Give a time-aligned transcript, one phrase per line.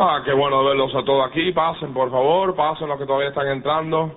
[0.00, 1.50] Ah, qué bueno verlos a todos aquí.
[1.50, 4.12] Pasen, por favor, pasen los que todavía están entrando.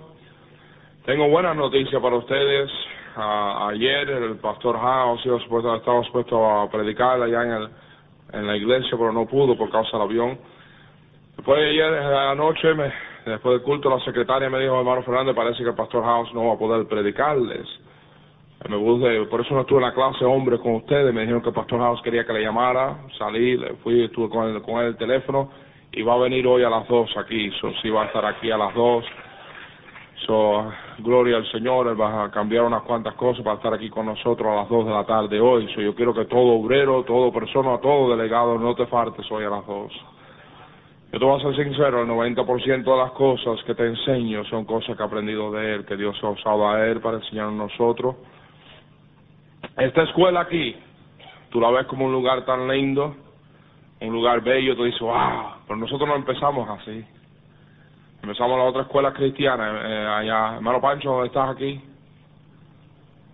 [1.05, 2.69] Tengo buenas noticias para ustedes.
[3.15, 7.69] Ah, ayer el pastor House estaba supuesto a predicar allá en, el,
[8.31, 10.37] en la iglesia, pero no pudo por causa del avión.
[11.35, 12.93] Después de ayer, anoche, me,
[13.25, 16.45] después del culto, la secretaria me dijo, hermano Fernández, parece que el pastor House no
[16.45, 17.67] va a poder predicarles.
[18.69, 21.11] Me puse, por eso no estuve en la clase hombre con ustedes.
[21.11, 22.97] Me dijeron que el pastor House quería que le llamara.
[23.17, 25.49] Salí, fui, estuve con él, con el teléfono
[25.93, 27.51] y va a venir hoy a las dos aquí.
[27.59, 29.03] So, sí va a estar aquí a las dos.
[30.25, 34.05] So, gloria al Señor, Él va a cambiar unas cuantas cosas para estar aquí con
[34.05, 35.67] nosotros a las dos de la tarde hoy.
[35.73, 39.49] So, yo quiero que todo obrero, todo persona, todo delegado no te faltes hoy a
[39.49, 39.91] las dos.
[41.11, 44.63] Yo te voy a ser sincero, el 90% de las cosas que te enseño son
[44.63, 48.15] cosas que he aprendido de Él, que Dios ha usado a Él para enseñarnos nosotros.
[49.75, 50.73] Esta escuela aquí,
[51.49, 53.13] tú la ves como un lugar tan lindo,
[54.07, 57.05] un lugar bello, tú dices, wow, pero nosotros no empezamos así.
[58.23, 61.81] Empezamos la otra escuela cristiana, eh, allá, hermano Pancho, ¿dónde estás aquí?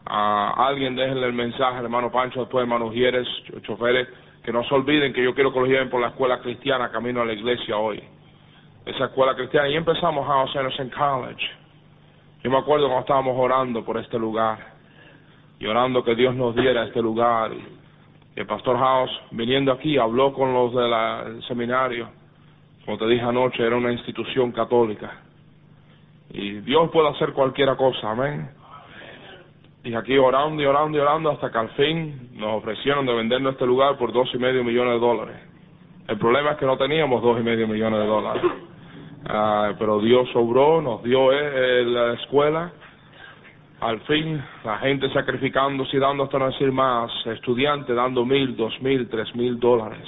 [0.05, 3.27] A alguien déjenle el mensaje, hermano Pancho, después hermano Gieres,
[3.63, 4.07] choferes,
[4.43, 7.21] que no se olviden que yo quiero que los lleven por la escuela cristiana camino
[7.21, 8.01] a la iglesia hoy.
[8.85, 11.49] Esa escuela cristiana, y empezamos a hacernos en college.
[12.43, 14.59] Yo me acuerdo cuando estábamos orando por este lugar
[15.59, 17.51] y orando que Dios nos diera este lugar.
[18.37, 22.07] El pastor House, viniendo aquí, habló con los del seminario.
[22.85, 25.11] Como te dije anoche, era una institución católica.
[26.29, 28.47] Y Dios puede hacer cualquier cosa, amén.
[29.83, 33.53] Y aquí orando y orando y orando hasta que al fin nos ofrecieron de vendernos
[33.53, 35.35] este lugar por dos y medio millones de dólares.
[36.07, 38.43] El problema es que no teníamos dos y medio millones de dólares.
[39.29, 42.71] Ah, pero Dios sobró, nos dio eh, la escuela
[43.79, 48.73] al fin la gente sacrificándose y dando hasta no decir más, estudiantes dando mil, dos
[48.81, 50.07] mil, tres mil dólares.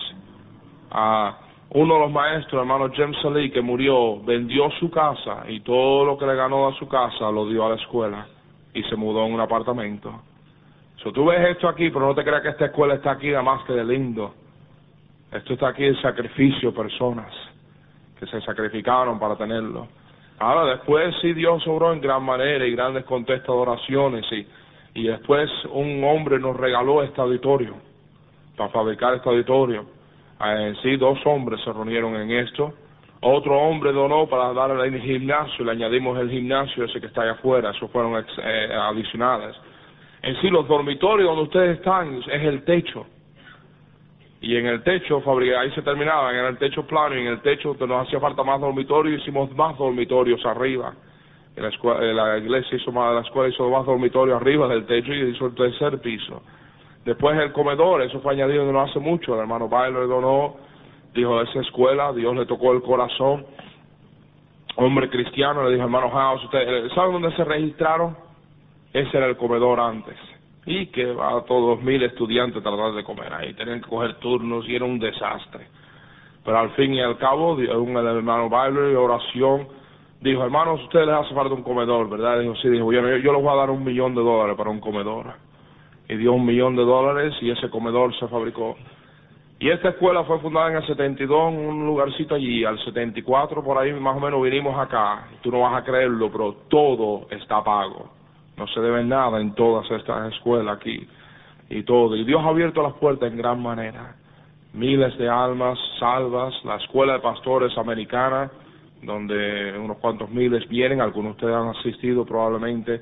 [0.92, 1.38] A
[1.72, 6.18] uno de los maestros, hermano James Lee, que murió, vendió su casa y todo lo
[6.18, 8.28] que le ganó a su casa lo dio a la escuela
[8.74, 10.22] y se mudó en un apartamento.
[11.04, 13.44] So, tú ves esto aquí, pero no te creas que esta escuela está aquí nada
[13.44, 14.34] más que de lindo.
[15.32, 17.32] Esto está aquí de sacrificio, personas
[18.20, 19.88] que se sacrificaron para tenerlo.
[20.40, 24.48] Ahora, después sí Dios obró en gran manera y grandes contestas de oraciones y,
[25.02, 27.76] y después un hombre nos regaló este auditorio
[28.56, 29.86] para fabricar este auditorio.
[30.40, 32.74] En sí, dos hombres se reunieron en esto.
[33.22, 37.32] Otro hombre donó para darle el gimnasio, le añadimos el gimnasio ese que está allá
[37.34, 39.58] afuera, eso fueron eh, adicionales.
[40.22, 43.06] En sí, los dormitorios donde ustedes están es el techo
[44.42, 45.22] y en el techo,
[45.60, 48.62] ahí se terminaba, en el techo plano y en el techo nos hacía falta más
[48.62, 50.94] dormitorios, hicimos más dormitorios arriba.
[51.58, 55.14] En la, escuela, la iglesia hizo más, la escuela hizo más dormitorios arriba del techo
[55.14, 56.42] y hizo el tercer piso.
[57.04, 60.56] Después el comedor, eso fue añadido no hace mucho, el hermano Bailo donó,
[61.14, 63.46] dijo, esa escuela, Dios le tocó el corazón.
[64.78, 68.16] Hombre cristiano le dijo, hermano House, ¿ustedes saben dónde se registraron?
[68.94, 70.29] Ese era el comedor antes
[70.66, 74.16] y que va a todos mil estudiantes a tratar de comer ahí, tenían que coger
[74.16, 75.68] turnos y era un desastre.
[76.44, 79.68] Pero al fin y al cabo, un hermano Bailer y oración,
[80.22, 82.40] dijo, hermanos, ustedes les hace falta un comedor, ¿verdad?
[82.40, 84.80] Dijo, sí, dijo, yo, yo les voy a dar un millón de dólares para un
[84.80, 85.34] comedor.
[86.08, 88.76] Y dio un millón de dólares y ese comedor se fabricó.
[89.60, 93.78] Y esta escuela fue fundada en el 72, en un lugarcito allí, al 74 por
[93.78, 95.28] ahí más o menos vinimos acá.
[95.42, 98.19] Tú no vas a creerlo, pero todo está pago
[98.60, 101.08] no se debe nada en todas estas escuelas aquí
[101.70, 102.16] y todo.
[102.16, 104.16] Y Dios ha abierto las puertas en gran manera.
[104.74, 108.52] Miles de almas salvas, la escuela de pastores americana,
[109.02, 113.02] donde unos cuantos miles vienen, algunos de ustedes han asistido probablemente.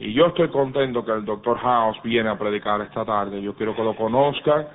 [0.00, 3.40] Y yo estoy contento que el doctor House viene a predicar esta tarde.
[3.40, 4.66] Yo quiero que lo conozcan,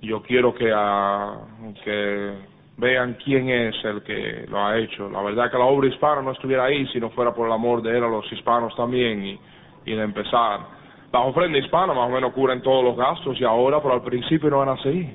[0.00, 2.34] yo quiero que, uh, que
[2.80, 5.08] vean quién es el que lo ha hecho.
[5.10, 7.82] La verdad que la obra hispana no estuviera ahí si no fuera por el amor
[7.82, 9.38] de él a los hispanos también y,
[9.84, 10.60] y de empezar.
[11.12, 14.48] La ofrenda hispana más o menos cubren todos los gastos y ahora, pero al principio
[14.48, 15.08] no era así.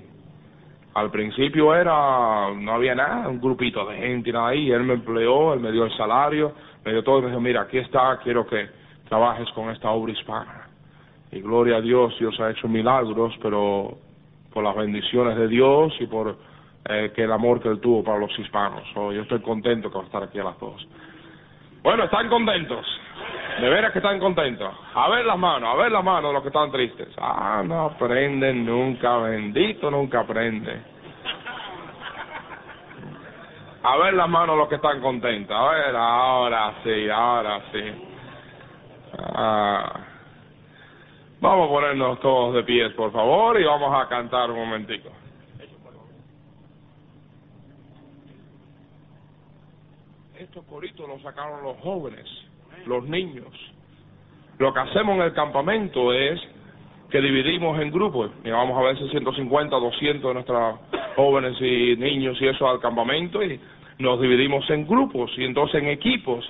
[0.94, 4.72] Al principio era, no había nada, un grupito de gente y nada ahí.
[4.72, 6.54] Él me empleó, él me dio el salario,
[6.86, 8.70] me dio todo y me dijo, mira, aquí está, quiero que
[9.10, 10.68] trabajes con esta obra hispana.
[11.32, 13.98] Y gloria a Dios, Dios ha hecho milagros, pero
[14.54, 16.38] por las bendiciones de Dios y por
[16.88, 18.84] eh, que el amor que él tuvo para los hispanos.
[18.94, 20.88] yo estoy contento que va a estar aquí a las dos.
[21.84, 22.86] Bueno, ¿están contentos?
[23.60, 24.74] De veras que están contentos.
[24.94, 27.10] A ver las manos, a ver las manos los que están tristes.
[27.18, 30.82] Ah, no aprenden nunca, bendito nunca aprende.
[33.84, 35.56] A ver las manos los que están contentos.
[35.56, 37.84] A ver, ahora sí, ahora sí.
[39.36, 39.94] Ah.
[41.40, 45.10] Vamos a ponernos todos de pies, por favor, y vamos a cantar un momentico.
[50.64, 52.26] Corito lo sacaron los jóvenes,
[52.86, 53.48] los niños.
[54.58, 56.40] Lo que hacemos en el campamento es
[57.10, 58.32] que dividimos en grupos.
[58.44, 60.80] Llevamos a veces 150, 200 de nuestros
[61.16, 63.60] jóvenes y niños y eso al campamento y
[64.00, 66.46] nos dividimos en grupos y entonces en equipos.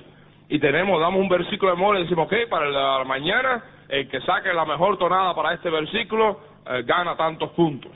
[0.48, 4.20] Y tenemos, damos un versículo de amor y decimos, ok, para la mañana el que
[4.20, 7.92] saque la mejor tonada para este versículo eh, gana tantos puntos.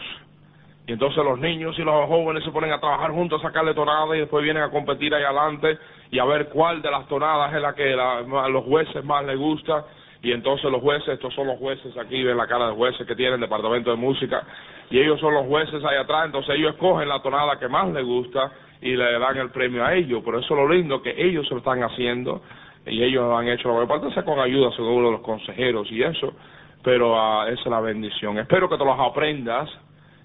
[0.86, 4.16] Y entonces los niños y los jóvenes se ponen a trabajar juntos a sacarle tonadas
[4.16, 5.78] y después vienen a competir ahí adelante
[6.10, 9.38] y a ver cuál de las tonadas es la que a los jueces más les
[9.38, 9.84] gusta.
[10.22, 13.16] Y entonces los jueces, estos son los jueces aquí, ven la cara de jueces que
[13.16, 14.42] tienen el departamento de música,
[14.90, 18.04] y ellos son los jueces ahí atrás, entonces ellos escogen la tonada que más les
[18.04, 18.52] gusta
[18.82, 20.22] y le dan el premio a ellos.
[20.22, 22.42] Por eso lo lindo que ellos lo están haciendo
[22.84, 26.02] y ellos lo han hecho la mayor parte con ayuda seguro de los consejeros y
[26.02, 26.34] eso,
[26.82, 28.38] pero uh, esa es la bendición.
[28.38, 29.70] Espero que te los aprendas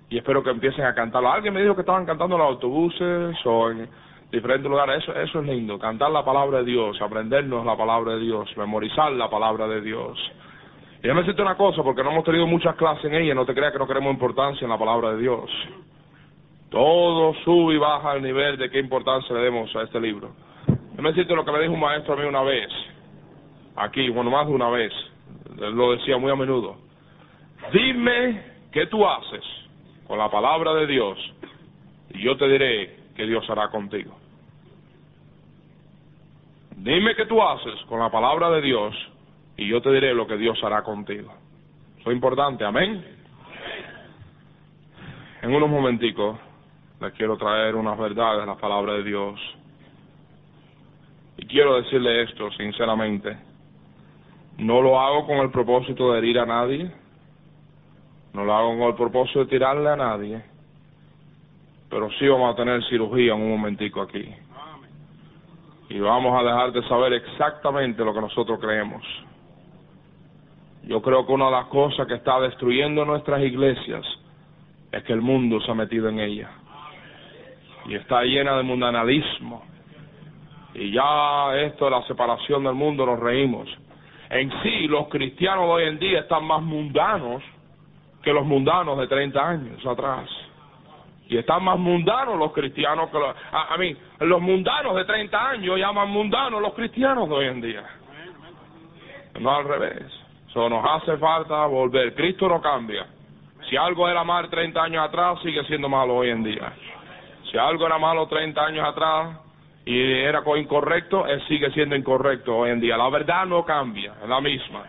[0.10, 1.32] y espero que empiecen a cantarlo.
[1.32, 3.88] Alguien me dijo que estaban cantando en los autobuses o en
[4.32, 5.04] diferentes lugares.
[5.04, 9.12] Eso, eso es lindo, cantar la palabra de Dios, aprendernos la palabra de Dios, memorizar
[9.12, 10.18] la palabra de Dios.
[11.00, 13.54] Y déjame decirte una cosa, porque no hemos tenido muchas clases en ella, no te
[13.54, 15.50] creas que no queremos importancia en la palabra de Dios.
[16.70, 20.32] Todo sube y baja al nivel de qué importancia le demos a este libro.
[20.92, 22.70] Déjame decirte lo que me dijo un maestro a mí una vez,
[23.76, 24.92] aquí, bueno, más de una vez,
[25.58, 26.78] lo decía muy a menudo.
[27.72, 28.42] Dime
[28.72, 29.44] qué tú haces
[30.08, 31.18] con la palabra de Dios
[32.14, 34.16] y yo te diré que Dios hará contigo.
[36.76, 38.96] Dime qué tú haces con la palabra de Dios
[39.58, 41.34] y yo te diré lo que Dios hará contigo.
[42.00, 43.04] Eso es importante, amén.
[45.42, 46.38] En unos momenticos
[47.00, 49.40] les quiero traer unas verdades de la palabra de Dios.
[51.38, 53.38] Y quiero decirle esto sinceramente.
[54.58, 56.92] No lo hago con el propósito de herir a nadie
[58.36, 60.44] no lo hago con el propósito de tirarle a nadie,
[61.90, 64.28] pero sí vamos a tener cirugía en un momentico aquí.
[65.90, 69.04] Y vamos a dejar de saber exactamente lo que nosotros creemos.
[70.84, 74.06] Yo creo que una de las cosas que está destruyendo nuestras iglesias
[74.92, 76.50] es que el mundo se ha metido en ella.
[77.88, 79.64] Y está llena de mundanalismo.
[80.74, 83.70] Y ya esto de la separación del mundo nos reímlos.
[84.30, 87.44] En sí, los cristianos de hoy en día están más mundanos
[88.24, 90.30] que los mundanos de 30 años atrás.
[91.28, 93.36] Y están más mundanos los cristianos que los...
[93.52, 97.84] A, mí, los mundanos de 30 años llaman mundanos los cristianos de hoy en día.
[99.40, 100.04] No al revés.
[100.48, 102.14] Eso nos hace falta volver.
[102.14, 103.06] Cristo no cambia.
[103.70, 106.72] Si algo era mal 30 años atrás, sigue siendo malo hoy en día.
[107.52, 109.40] Si algo era malo 30 años atrás
[109.86, 112.98] y era incorrecto, él sigue siendo incorrecto hoy en día.
[112.98, 114.84] La verdad no cambia, es la misma.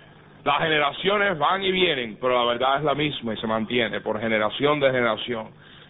[0.44, 4.20] Las generaciones van y vienen, pero la verdad es la misma y se mantiene por
[4.20, 5.48] generación de generación.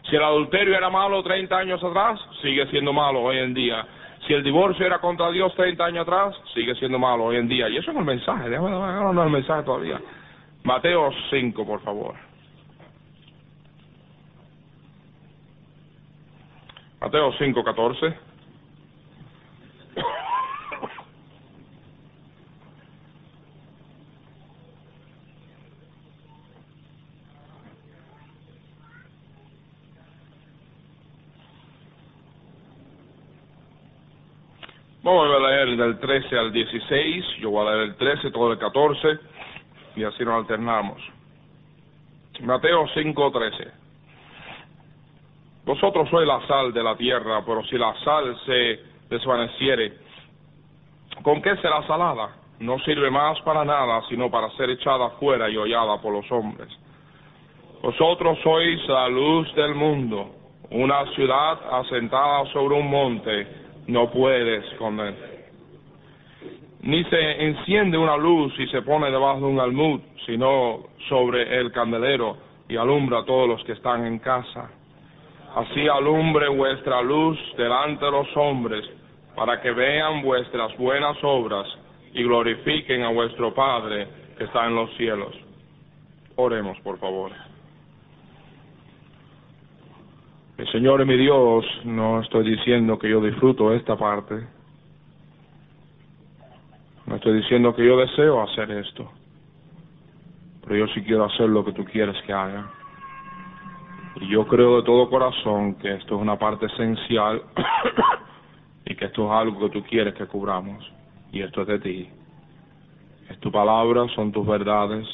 [0.08, 3.84] Si el adulterio era malo 30 años atrás, sigue siendo malo hoy en día.
[4.26, 7.68] Si el divorcio era contra Dios 30 años atrás, sigue siendo malo hoy en día.
[7.68, 10.00] Y eso es el mensaje, déjame dar el mensaje todavía.
[10.62, 12.14] Mateo 5, por favor.
[17.00, 18.14] Mateo 5, 14.
[35.06, 38.58] Vamos a leer del 13 al 16, yo voy a leer el 13, todo el
[38.58, 39.20] 14,
[39.94, 41.00] y así nos alternamos.
[42.40, 43.70] Mateo 5, 13.
[45.64, 49.92] Vosotros sois la sal de la tierra, pero si la sal se desvaneciere,
[51.22, 52.30] ¿con qué será salada?
[52.58, 56.68] No sirve más para nada, sino para ser echada fuera y hollada por los hombres.
[57.80, 60.34] Vosotros sois la luz del mundo,
[60.72, 65.14] una ciudad asentada sobre un monte no puede esconder.
[66.82, 71.72] Ni se enciende una luz y se pone debajo de un almud, sino sobre el
[71.72, 72.36] candelero
[72.68, 74.70] y alumbra a todos los que están en casa.
[75.54, 78.84] Así alumbre vuestra luz delante de los hombres,
[79.34, 81.66] para que vean vuestras buenas obras
[82.12, 85.34] y glorifiquen a vuestro Padre que está en los cielos.
[86.36, 87.32] Oremos, por favor.
[87.32, 87.36] Mi
[90.64, 94.46] Señor y mi Dios, no estoy diciendo que yo disfruto esta parte.
[97.06, 99.10] No estoy diciendo que yo deseo hacer esto.
[100.62, 102.70] Pero yo sí quiero hacer lo que tú quieres que haga.
[104.16, 107.42] Y yo creo de todo corazón que esto es una parte esencial
[108.86, 110.90] y que esto es algo que tú quieres que cubramos.
[111.32, 112.08] Y esto es de ti.
[113.28, 115.06] Es tu palabra, son tus verdades.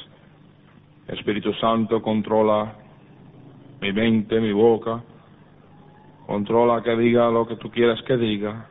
[1.09, 2.75] Espíritu Santo controla
[3.81, 5.03] mi mente, mi boca
[6.26, 8.67] Controla que diga lo que tú quieres que diga.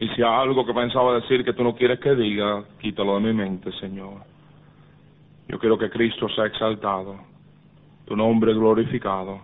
[0.00, 3.20] Y si hay algo que pensaba decir que tú no quieres que diga, quítalo de
[3.20, 4.22] mi mente, Señor.
[5.48, 7.16] Yo quiero que Cristo sea exaltado,
[8.06, 9.40] tu nombre glorificado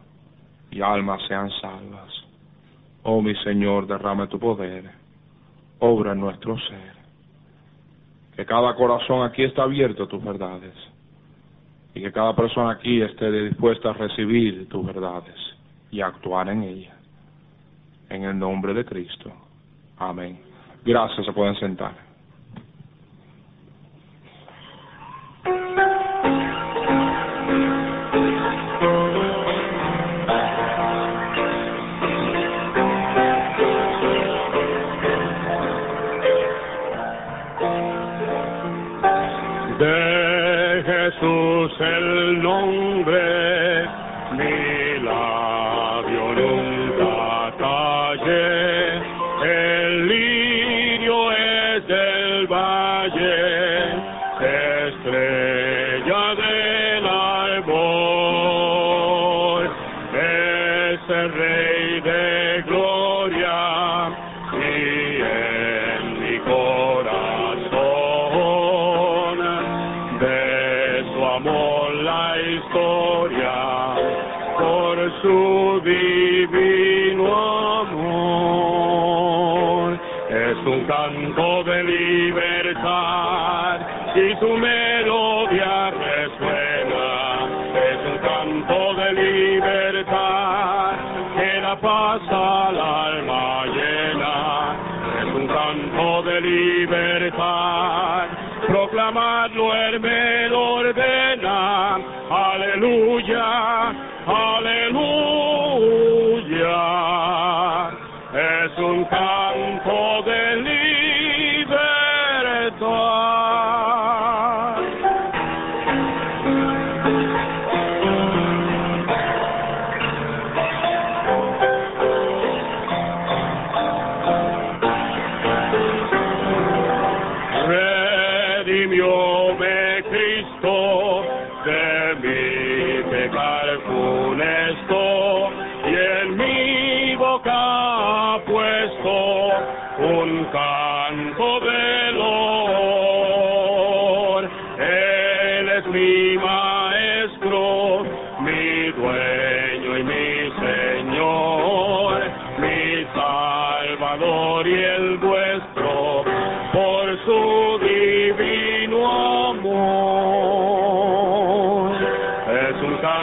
[0.71, 2.13] y almas sean salvas.
[3.03, 4.91] Oh mi Señor, derrame tu poder,
[5.79, 6.95] obra en nuestro ser.
[8.35, 10.75] Que cada corazón aquí está abierto a tus verdades
[11.95, 15.51] y que cada persona aquí esté dispuesta a recibir tus verdades
[15.91, 16.95] y actuar en ellas.
[18.09, 19.33] En el nombre de Cristo.
[19.99, 20.39] Amén.
[20.85, 22.10] Gracias, se pueden sentar.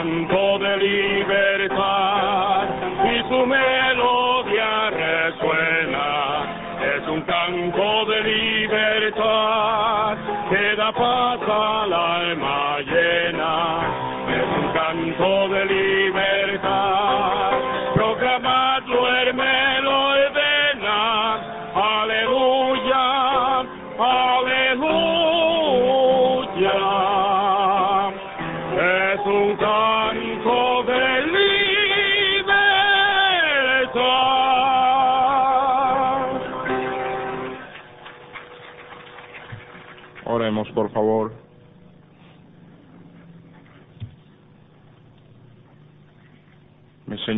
[0.08, 0.26] Un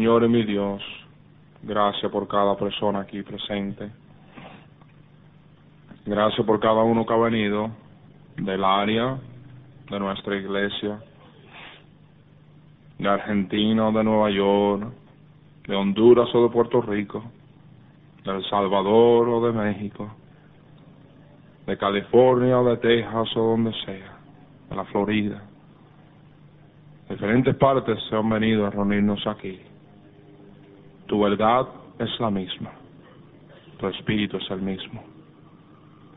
[0.01, 0.83] Señor mi Dios,
[1.63, 3.91] gracias por cada persona aquí presente.
[6.07, 7.69] Gracias por cada uno que ha venido
[8.39, 9.19] del área
[9.91, 11.01] de nuestra iglesia,
[12.99, 14.91] de Argentina de Nueva York,
[15.69, 17.23] de Honduras o de Puerto Rico,
[18.25, 20.11] de El Salvador o de México,
[21.67, 24.17] de California o de Texas o donde sea,
[24.71, 25.43] de la Florida.
[27.11, 29.61] Diferentes partes se han venido a reunirnos aquí.
[31.11, 31.67] Tu verdad
[31.99, 32.71] es la misma,
[33.81, 35.03] tu espíritu es el mismo,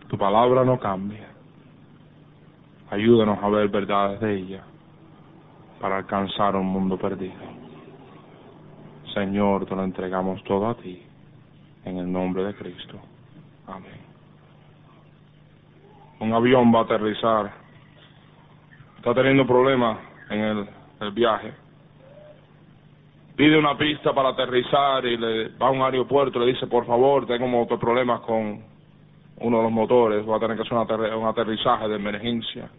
[0.08, 1.30] tu palabra no cambia.
[2.92, 4.64] Ayúdanos a ver verdades de ella
[5.82, 7.34] para alcanzar un mundo perdido.
[9.16, 11.02] Señor, te lo entregamos todo a ti,
[11.86, 13.00] en el nombre de Cristo.
[13.66, 14.00] Amén.
[16.20, 17.52] Un avión va a aterrizar.
[18.98, 19.98] Está teniendo problemas
[20.30, 20.70] en el,
[21.02, 21.63] el viaje.
[23.36, 27.26] Pide una pista para aterrizar y le va a un aeropuerto le dice, por favor,
[27.26, 28.62] tengo otros problemas con
[29.38, 32.70] uno de los motores, voy a tener que hacer un, un aterrizaje de emergencia.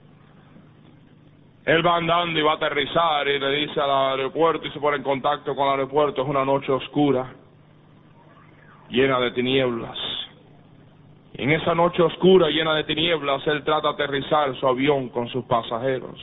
[1.65, 4.99] Él va andando y va a aterrizar y le dice al aeropuerto y se pone
[4.99, 6.23] en contacto con el aeropuerto.
[6.23, 7.33] Es una noche oscura,
[8.91, 9.99] llena de tinieblas.
[11.33, 15.45] En esa noche oscura llena de tinieblas, él trata de aterrizar su avión con sus
[15.47, 16.21] pasajeros.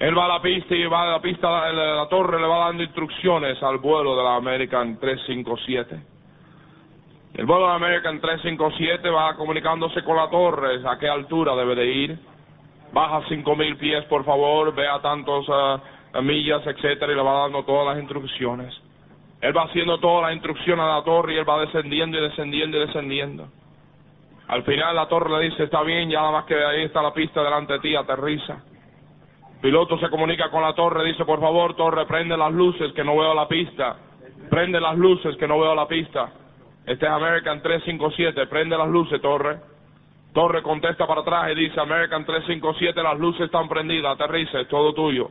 [0.00, 2.66] Él va a la pista y va a la pista, la, la torre le va
[2.68, 6.00] dando instrucciones al vuelo de la American 357.
[7.34, 11.74] El vuelo de la American 357 va comunicándose con la torre, a qué altura debe
[11.74, 12.18] de ir.
[12.94, 17.62] Baja cinco mil pies, por favor, vea tantos uh, millas, etcétera, y le va dando
[17.64, 18.74] todas las instrucciones.
[19.42, 22.78] Él va haciendo todas las instrucciones a la torre y él va descendiendo y descendiendo
[22.78, 23.48] y descendiendo.
[24.48, 27.12] Al final la torre le dice, está bien, ya nada más que ahí está la
[27.12, 28.64] pista delante de ti, aterriza.
[29.60, 33.16] Piloto se comunica con la torre, dice, por favor, torre, prende las luces que no
[33.16, 33.96] veo la pista.
[34.48, 36.32] Prende las luces que no veo la pista.
[36.86, 39.58] Este es American 357, prende las luces, torre.
[40.32, 44.94] Torre contesta para atrás y dice, American 357, las luces están prendidas, aterriza, es todo
[44.94, 45.28] tuyo.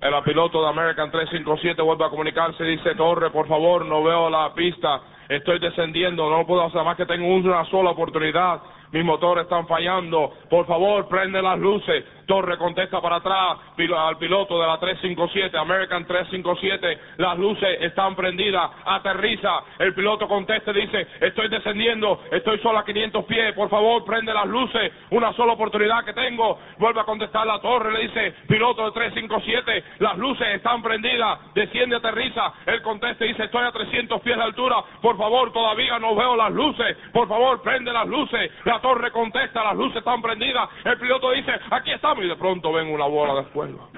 [0.00, 4.30] El piloto de American 357 vuelve a comunicarse y dice, Torre, por favor, no veo
[4.30, 8.62] la pista, estoy descendiendo, no puedo hacer más que tengo una sola oportunidad
[8.92, 12.04] mis motores están fallando, por favor prende las luces.
[12.26, 13.58] Torre contesta para atrás
[13.96, 20.72] al piloto de la 357, American 357, las luces están prendidas, aterriza, el piloto contesta
[20.72, 25.32] y dice, estoy descendiendo, estoy solo a 500 pies, por favor prende las luces, una
[25.34, 30.18] sola oportunidad que tengo, vuelve a contestar la torre, le dice, piloto de 357, las
[30.18, 34.76] luces están prendidas, desciende, aterriza, él contesta y dice, estoy a 300 pies de altura,
[35.00, 39.62] por favor todavía no veo las luces, por favor prende las luces, la torre contesta,
[39.62, 41.92] las luces están prendidas, el piloto dice, aquí
[42.22, 43.88] y de pronto ven una bola de fuego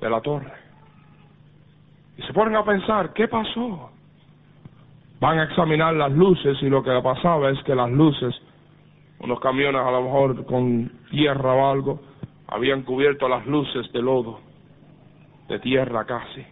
[0.00, 0.52] de la torre.
[2.18, 3.90] Y se ponen a pensar, ¿qué pasó?
[5.18, 8.34] Van a examinar las luces y lo que pasaba es que las luces,
[9.20, 12.00] unos camiones a lo mejor con tierra o algo,
[12.48, 14.40] habían cubierto las luces de lodo,
[15.48, 16.44] de tierra casi.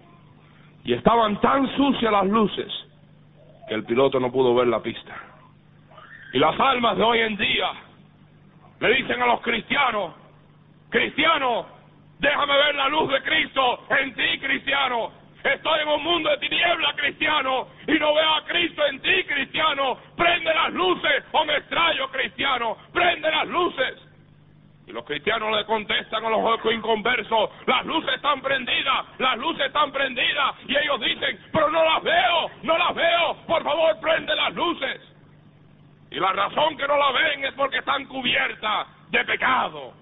[0.85, 2.73] Y estaban tan sucias las luces
[3.69, 5.15] que el piloto no pudo ver la pista.
[6.33, 7.71] Y las almas de hoy en día
[8.83, 10.13] le dicen a los cristianos,
[10.91, 11.67] cristiano,
[12.19, 15.13] déjame ver la luz de Cristo en ti, cristiano.
[15.45, 19.99] Estoy en un mundo de tiniebla, cristiano, y no veo a Cristo en ti, cristiano.
[20.17, 22.77] Prende las luces o me extraño, cristiano.
[22.93, 24.09] Prende las luces.
[24.89, 29.93] Y los cristianos le contestan a los inconversos, las luces están prendidas, las luces están
[29.93, 30.57] prendidas.
[30.67, 35.12] Y ellos dicen, pero no las veo, no las veo, por favor prende las luces.
[36.13, 39.95] Y la razón que no la ven es porque están cubiertas de pecado.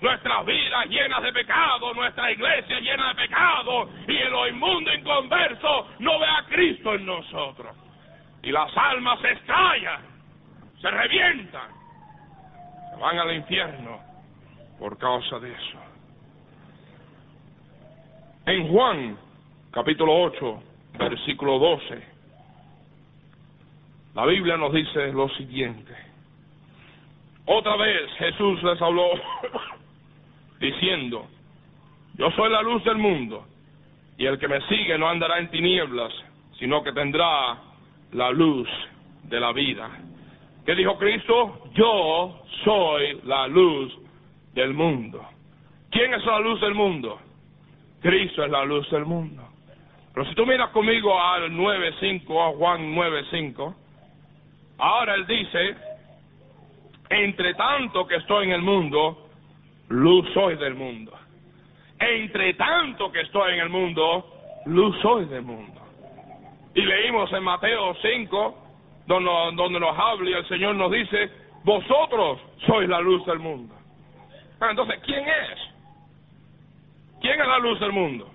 [0.00, 5.88] Nuestras vidas llenas de pecado, nuestra iglesia llena de pecado, y en lo inmundo inconverso
[5.98, 7.74] no ve a Cristo en nosotros.
[8.44, 10.02] Y las almas se estallan,
[10.80, 11.70] se revientan,
[12.90, 13.98] se van al infierno
[14.78, 15.78] por causa de eso.
[18.46, 19.18] En Juan,
[19.72, 20.62] capítulo 8,
[20.96, 22.15] versículo 12
[24.16, 25.94] la Biblia nos dice lo siguiente.
[27.44, 29.10] Otra vez Jesús les habló
[30.58, 31.26] diciendo,
[32.14, 33.46] yo soy la luz del mundo,
[34.16, 36.14] y el que me sigue no andará en tinieblas,
[36.58, 37.58] sino que tendrá
[38.12, 38.66] la luz
[39.24, 39.90] de la vida.
[40.64, 41.68] ¿Qué dijo Cristo?
[41.74, 43.94] Yo soy la luz
[44.54, 45.22] del mundo.
[45.90, 47.20] ¿Quién es la luz del mundo?
[48.00, 49.42] Cristo es la luz del mundo.
[50.14, 53.74] Pero si tú miras conmigo al 9.5, a Juan 9.5,
[54.78, 55.76] Ahora él dice,
[57.08, 59.28] entre tanto que estoy en el mundo,
[59.88, 61.12] luz soy del mundo.
[61.98, 64.26] Entre tanto que estoy en el mundo,
[64.66, 65.80] luz soy del mundo.
[66.74, 68.58] Y leímos en Mateo 5,
[69.06, 71.30] donde, donde nos habla y el Señor nos dice,
[71.64, 73.74] vosotros sois la luz del mundo.
[74.60, 75.58] Entonces, ¿quién es?
[77.20, 78.30] ¿Quién es la luz del mundo?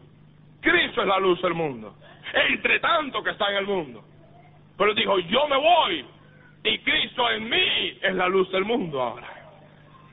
[0.60, 1.96] Cristo es la luz del mundo.
[2.50, 4.04] Entre tanto que está en el mundo.
[4.78, 6.06] Pero dijo, yo me voy
[6.64, 9.28] y Cristo en mí es la luz del mundo ahora.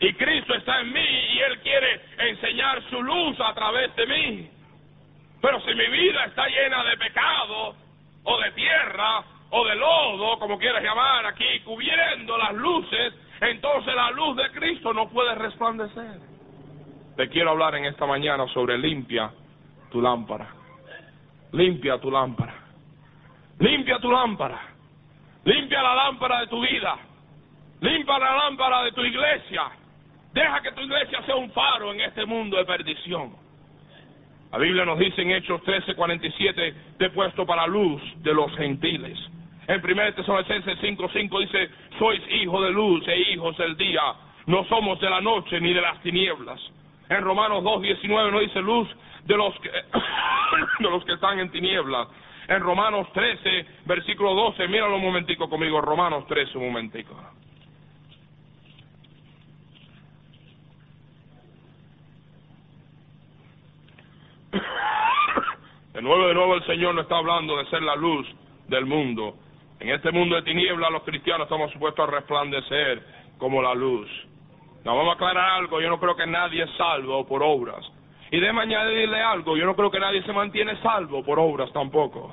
[0.00, 4.50] Y Cristo está en mí y Él quiere enseñar su luz a través de mí.
[5.40, 7.74] Pero si mi vida está llena de pecado,
[8.24, 14.10] o de tierra, o de lodo, como quieras llamar aquí, cubriendo las luces, entonces la
[14.10, 16.20] luz de Cristo no puede resplandecer.
[17.16, 19.30] Te quiero hablar en esta mañana sobre limpia
[19.90, 20.48] tu lámpara.
[21.52, 22.54] Limpia tu lámpara.
[23.58, 24.60] Limpia tu lámpara.
[25.48, 26.98] Limpia la lámpara de tu vida.
[27.80, 29.62] Limpia la lámpara de tu iglesia.
[30.34, 33.32] Deja que tu iglesia sea un faro en este mundo de perdición.
[34.52, 39.18] La Biblia nos dice en Hechos 13:47, te puesto para luz de los gentiles.
[39.68, 44.02] En 1 Tesalonicenses 5:5 dice, sois hijos de luz e hijos del día,
[44.44, 46.60] no somos de la noche ni de las tinieblas.
[47.08, 48.86] En Romanos 2:19 nos dice luz
[49.24, 49.70] de los que,
[50.80, 52.06] de los que están en tinieblas
[52.48, 57.14] En Romanos 13, versículo 12, míralo un momentico conmigo, Romanos 13, un momentico.
[65.92, 68.26] De nuevo, de nuevo el Señor nos está hablando de ser la luz
[68.68, 69.34] del mundo.
[69.80, 73.02] En este mundo de tinieblas los cristianos estamos supuestos a resplandecer
[73.36, 74.08] como la luz.
[74.84, 77.84] Nos vamos a aclarar algo, yo no creo que nadie es salvo por obras.
[78.30, 82.32] Y déjame añadirle algo, yo no creo que nadie se mantiene salvo por obras tampoco.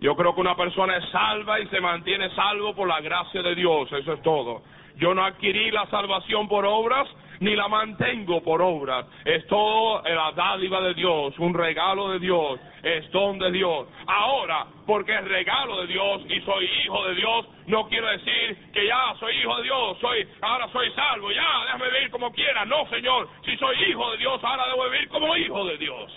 [0.00, 3.54] Yo creo que una persona es salva y se mantiene salvo por la gracia de
[3.54, 4.62] Dios, eso es todo.
[4.96, 7.08] Yo no adquirí la salvación por obras,
[7.40, 9.06] ni la mantengo por obras.
[9.24, 13.88] Es todo la dádiva de Dios, un regalo de Dios, es don de Dios.
[14.06, 18.86] Ahora, porque es regalo de Dios y soy hijo de Dios, no quiero decir que
[18.86, 22.64] ya soy hijo de Dios, soy ahora soy salvo, ya déjame vivir como quiera.
[22.64, 26.12] No, Señor, si soy hijo de Dios, ahora debo vivir como hijo de Dios.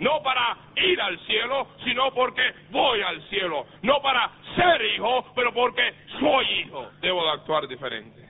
[0.00, 3.64] No para ir al cielo, sino porque voy al cielo.
[3.82, 6.90] No para ser hijo, pero porque soy hijo.
[7.00, 8.23] Debo de actuar diferente.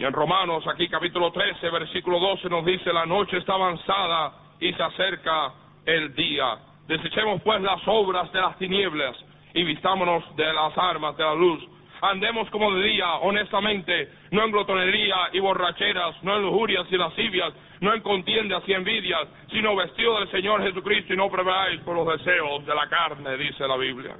[0.00, 4.72] Y en Romanos, aquí capítulo 13, versículo 12 nos dice, la noche está avanzada y
[4.72, 5.52] se acerca
[5.84, 6.56] el día.
[6.88, 9.14] Desechemos pues las obras de las tinieblas
[9.52, 11.62] y vistámonos de las armas de la luz.
[12.00, 17.52] Andemos como de día, honestamente, no en glotonería y borracheras, no en lujurias y lascivias,
[17.80, 22.08] no en contiendas y envidias, sino vestido del Señor Jesucristo y no preveáis por los
[22.18, 24.16] deseos de la carne, dice la Biblia.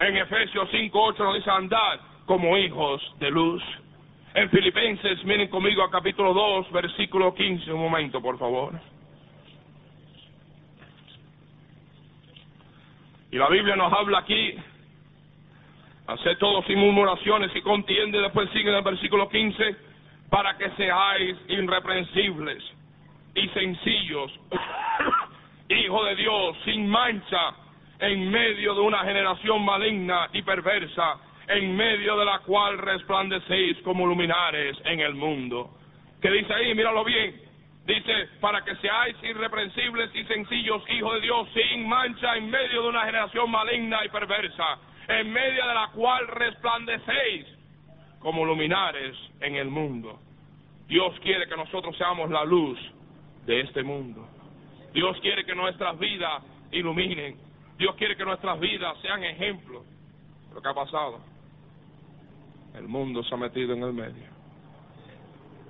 [0.00, 3.62] En Efesios 5.8 nos dice andad como hijos de luz.
[4.34, 8.72] En Filipenses, miren conmigo a capítulo 2, versículo 15, un momento, por favor.
[13.30, 14.54] Y la Biblia nos habla aquí,
[16.06, 19.76] hacer todo sin murmuraciones y contiende, después sigue en el versículo 15,
[20.30, 22.64] para que seáis irreprensibles
[23.34, 24.32] y sencillos,
[25.68, 27.54] hijo de Dios, sin mancha,
[27.98, 31.18] en medio de una generación maligna y perversa,
[31.54, 35.70] en medio de la cual resplandecéis como luminares en el mundo.
[36.20, 36.74] ¿Qué dice ahí?
[36.74, 37.40] Míralo bien.
[37.84, 42.88] Dice, para que seáis irreprensibles y sencillos, hijos de Dios, sin mancha, en medio de
[42.88, 47.46] una generación maligna y perversa, en medio de la cual resplandecéis
[48.20, 50.20] como luminares en el mundo.
[50.86, 52.78] Dios quiere que nosotros seamos la luz
[53.46, 54.28] de este mundo.
[54.94, 57.36] Dios quiere que nuestras vidas iluminen.
[57.78, 59.84] Dios quiere que nuestras vidas sean ejemplos.
[60.48, 61.31] Pero ¿qué ha pasado?
[62.74, 64.24] El mundo se ha metido en el medio.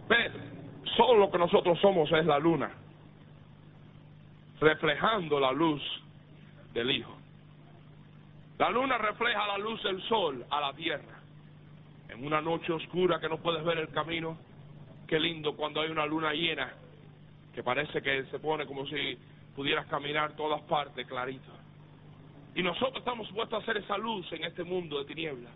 [0.09, 0.35] Pero
[0.97, 2.71] solo lo que nosotros somos es la luna,
[4.61, 5.83] reflejando la luz
[6.73, 7.17] del Hijo.
[8.59, 11.21] La luna refleja la luz del sol a la tierra.
[12.09, 14.37] En una noche oscura que no puedes ver el camino,
[15.09, 16.73] qué lindo cuando hay una luna llena,
[17.55, 19.19] que parece que se pone como si
[19.57, 21.51] pudieras caminar todas partes clarito.
[22.55, 25.53] Y nosotros estamos supuestos a hacer esa luz en este mundo de tinieblas.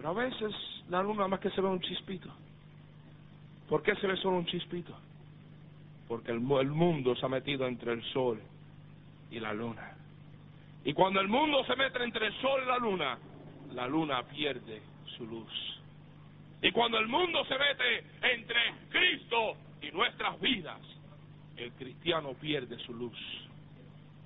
[0.00, 0.54] Pero a veces
[0.88, 2.30] la luna más que se ve un chispito.
[3.68, 4.96] ¿Por qué se ve solo un chispito?
[6.08, 8.40] Porque el, el mundo se ha metido entre el sol
[9.30, 9.94] y la luna.
[10.86, 13.18] Y cuando el mundo se mete entre el sol y la luna,
[13.74, 14.80] la luna pierde
[15.18, 15.52] su luz.
[16.62, 20.80] Y cuando el mundo se mete entre Cristo y nuestras vidas,
[21.58, 23.18] el cristiano pierde su luz,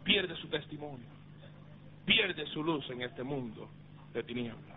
[0.05, 1.09] pierde su testimonio,
[2.05, 3.69] pierde su luz en este mundo
[4.13, 4.74] de tinieblas.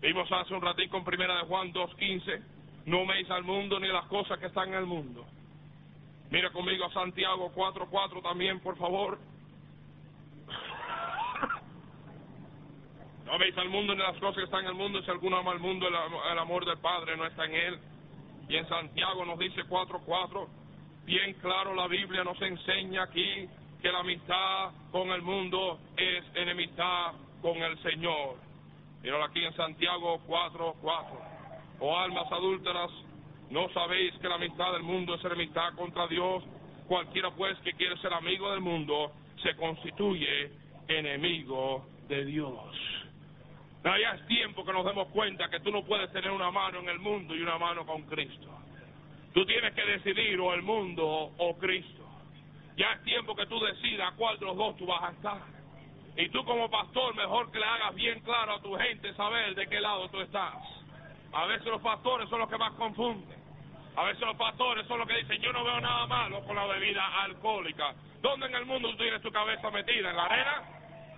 [0.00, 2.42] Vimos hace un ratito en primera de Juan 2.15,
[2.86, 5.24] no meis al mundo ni las cosas que están en el mundo.
[6.30, 9.18] Mira conmigo a Santiago 4.4 también, por favor.
[13.24, 15.52] No veis al mundo ni las cosas que están en el mundo, si alguno ama
[15.52, 17.78] al mundo, el, el amor del Padre no está en él.
[18.48, 20.46] Y en Santiago nos dice 4.4,
[21.04, 23.48] bien claro la Biblia nos enseña aquí
[23.82, 28.45] que la amistad con el mundo es enemistad con el Señor.
[29.06, 30.74] Míralo aquí en Santiago 4.4.
[31.78, 32.90] Oh almas adúlteras,
[33.50, 36.42] ¿no sabéis que la amistad del mundo es enemistad contra Dios?
[36.88, 39.12] Cualquiera pues que quiere ser amigo del mundo
[39.44, 40.50] se constituye
[40.88, 42.74] enemigo de Dios.
[43.84, 46.88] Ya es tiempo que nos demos cuenta que tú no puedes tener una mano en
[46.88, 48.48] el mundo y una mano con Cristo.
[49.32, 51.06] Tú tienes que decidir o el mundo
[51.38, 52.02] o Cristo.
[52.76, 55.55] Ya es tiempo que tú decidas cuál de los dos tú vas a estar.
[56.16, 59.66] Y tú como pastor, mejor que le hagas bien claro a tu gente saber de
[59.68, 60.54] qué lado tú estás.
[61.32, 63.38] A veces los pastores son los que más confunden.
[63.96, 66.66] A veces los pastores son los que dicen, yo no veo nada malo con la
[66.66, 67.94] bebida alcohólica.
[68.22, 70.10] ¿Dónde en el mundo tú tienes tu cabeza metida?
[70.10, 70.62] ¿En la arena?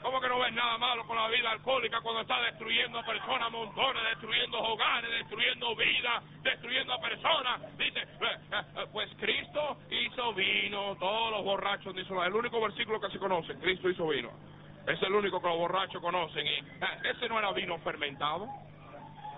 [0.03, 3.51] ¿Cómo que no ves nada malo con la bebida alcohólica cuando está destruyendo a personas
[3.51, 7.79] montones, destruyendo hogares, destruyendo vidas, destruyendo a personas?
[7.79, 8.07] Dice,
[8.93, 13.91] pues Cristo hizo vino, todos los borrachos dicen, el único versículo que se conoce, Cristo
[13.91, 14.31] hizo vino.
[14.89, 16.65] Es el único que los borrachos conocen y eh,
[17.15, 18.49] ese no era vino fermentado.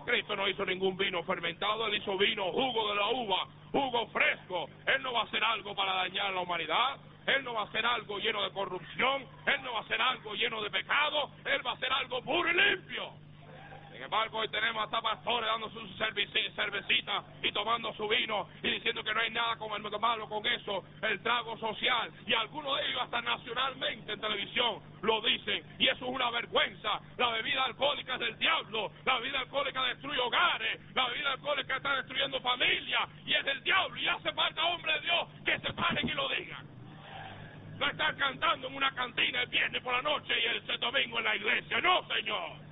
[0.06, 4.68] Cristo no hizo ningún vino fermentado, él hizo vino, jugo de la uva, jugo fresco.
[4.86, 6.98] Él no va a hacer algo para dañar a la humanidad.
[7.26, 10.34] Él no va a hacer algo lleno de corrupción, Él no va a hacer algo
[10.34, 13.10] lleno de pecado, Él va a hacer algo puro y limpio.
[14.00, 19.04] Sin embargo, hoy tenemos hasta pastores dando su cervecita y tomando su vino y diciendo
[19.04, 22.10] que no hay nada como el malo con eso, el trago social.
[22.26, 25.62] Y algunos de ellos hasta nacionalmente en televisión lo dicen.
[25.78, 26.98] Y eso es una vergüenza.
[27.18, 28.90] La bebida alcohólica es del diablo.
[29.04, 30.80] La bebida alcohólica destruye hogares.
[30.94, 33.06] La bebida alcohólica está destruyendo familias.
[33.26, 34.00] Y es del diablo.
[34.00, 36.66] Y hace falta, hombre de Dios, que se paren y lo digan.
[37.78, 41.24] No estar cantando en una cantina el viernes por la noche y el domingo en
[41.24, 41.82] la iglesia.
[41.82, 42.69] No, Señor.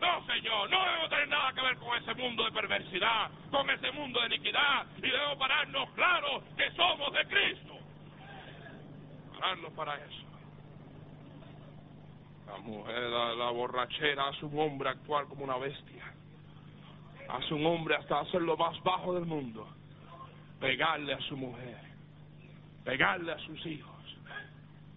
[0.00, 3.90] No, Señor, no debemos tener nada que ver con ese mundo de perversidad, con ese
[3.92, 7.78] mundo de iniquidad, y debemos pararnos claro que somos de Cristo.
[9.32, 10.26] Pararnos para eso.
[12.46, 16.12] La mujer, la, borrachera hace un hombre actuar como una bestia.
[17.28, 19.66] Hace un hombre hasta hacer lo más bajo del mundo.
[20.60, 21.80] Pegarle a su mujer.
[22.84, 23.96] Pegarle a sus hijos.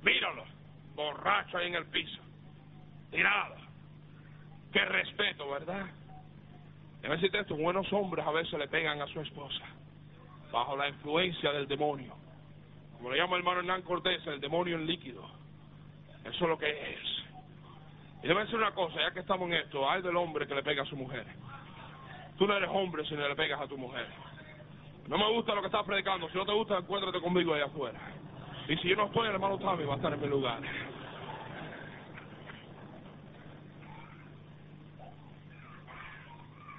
[0.03, 0.45] Míralo,
[0.93, 2.21] borracho ahí en el piso.
[3.09, 3.58] Tirado
[4.71, 5.87] Qué respeto, ¿verdad?
[7.01, 9.63] Debe decirte esto, buenos hombres a veces le pegan a su esposa
[10.51, 12.15] bajo la influencia del demonio.
[12.97, 15.23] Como le llama el hermano Hernán Cortés, el demonio en líquido.
[16.25, 16.99] Eso es lo que es.
[18.23, 20.63] Y debe decir una cosa, ya que estamos en esto, hay del hombre que le
[20.63, 21.25] pega a su mujer.
[22.37, 24.07] Tú no eres hombre si no le pegas a tu mujer.
[25.07, 26.29] No me gusta lo que estás predicando.
[26.29, 27.99] Si no te gusta, encuéntrate conmigo allá afuera.
[28.67, 30.61] Y si yo no estoy, el hermano Tommy va a estar en mi lugar.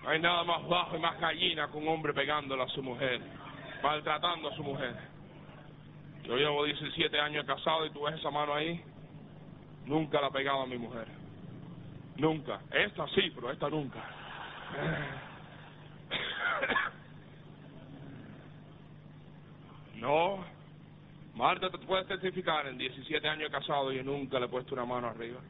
[0.03, 3.21] No hay nada más bajo y más gallina que un hombre pegándole a su mujer,
[3.83, 4.95] maltratando a su mujer.
[6.25, 8.83] Yo llevo 17 años casado y tú ves esa mano ahí.
[9.87, 11.07] Nunca la he pegado a mi mujer.
[12.17, 12.61] Nunca.
[12.71, 13.99] Esta sí, pero esta nunca.
[19.97, 20.45] No.
[21.35, 25.09] Marta te puede testificar en 17 años casado y nunca le he puesto una mano
[25.09, 25.41] arriba.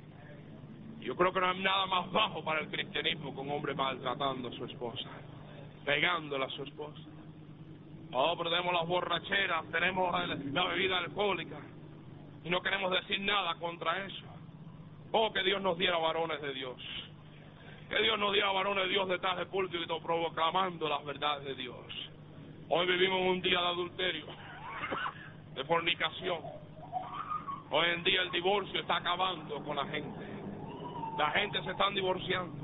[1.01, 4.49] Yo creo que no hay nada más bajo para el cristianismo que un hombre maltratando
[4.49, 5.09] a su esposa,
[5.85, 7.01] pegándola a su esposa.
[8.13, 10.13] Oh, pero tenemos las borracheras, tenemos
[10.53, 11.59] la bebida alcohólica
[12.45, 14.25] y no queremos decir nada contra eso.
[15.13, 16.77] Oh, que Dios nos diera varones de Dios.
[17.89, 21.85] Que Dios nos diera varones de Dios detrás del púlpito proclamando las verdades de Dios.
[22.69, 24.27] Hoy vivimos un día de adulterio,
[25.55, 26.41] de fornicación.
[27.71, 30.30] Hoy en día el divorcio está acabando con la gente.
[31.19, 32.55] La gente se están divorciando.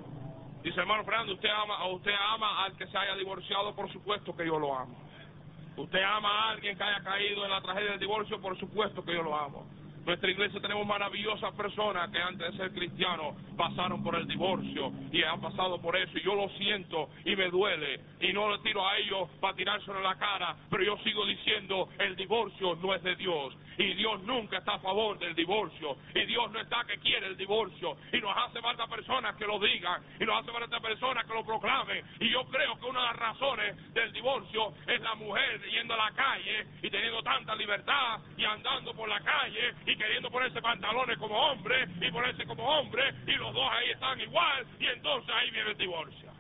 [0.63, 3.75] Dice, hermano Fernando, ¿usted ama, usted ama al que se haya divorciado?
[3.75, 4.97] Por supuesto que yo lo amo.
[5.77, 8.41] ¿Usted ama a alguien que haya caído en la tragedia del divorcio?
[8.41, 9.67] Por supuesto que yo lo amo
[10.07, 15.21] nuestra iglesia tenemos maravillosas personas que antes de ser cristianos pasaron por el divorcio y
[15.25, 16.17] han pasado por eso.
[16.17, 18.01] Y yo lo siento y me duele.
[18.21, 21.89] Y no le tiro a ellos para tirárselo en la cara, pero yo sigo diciendo
[21.99, 23.57] el divorcio no es de Dios.
[23.79, 25.97] Y Dios nunca está a favor del divorcio.
[26.15, 27.97] Y Dios no está que quiere el divorcio.
[28.13, 30.03] Y nos hace falta personas que lo digan.
[30.21, 32.03] Y nos hace falta personas que lo proclamen.
[32.21, 35.97] Y yo creo que una de las razones del divorcio es la mujer yendo a
[35.97, 41.19] la calle y teniendo tanta libertad y andando por la calle y queriendo ponerse pantalones
[41.19, 45.51] como hombre y ponerse como hombre y los dos ahí están igual y entonces ahí
[45.51, 46.33] viene el divorcio.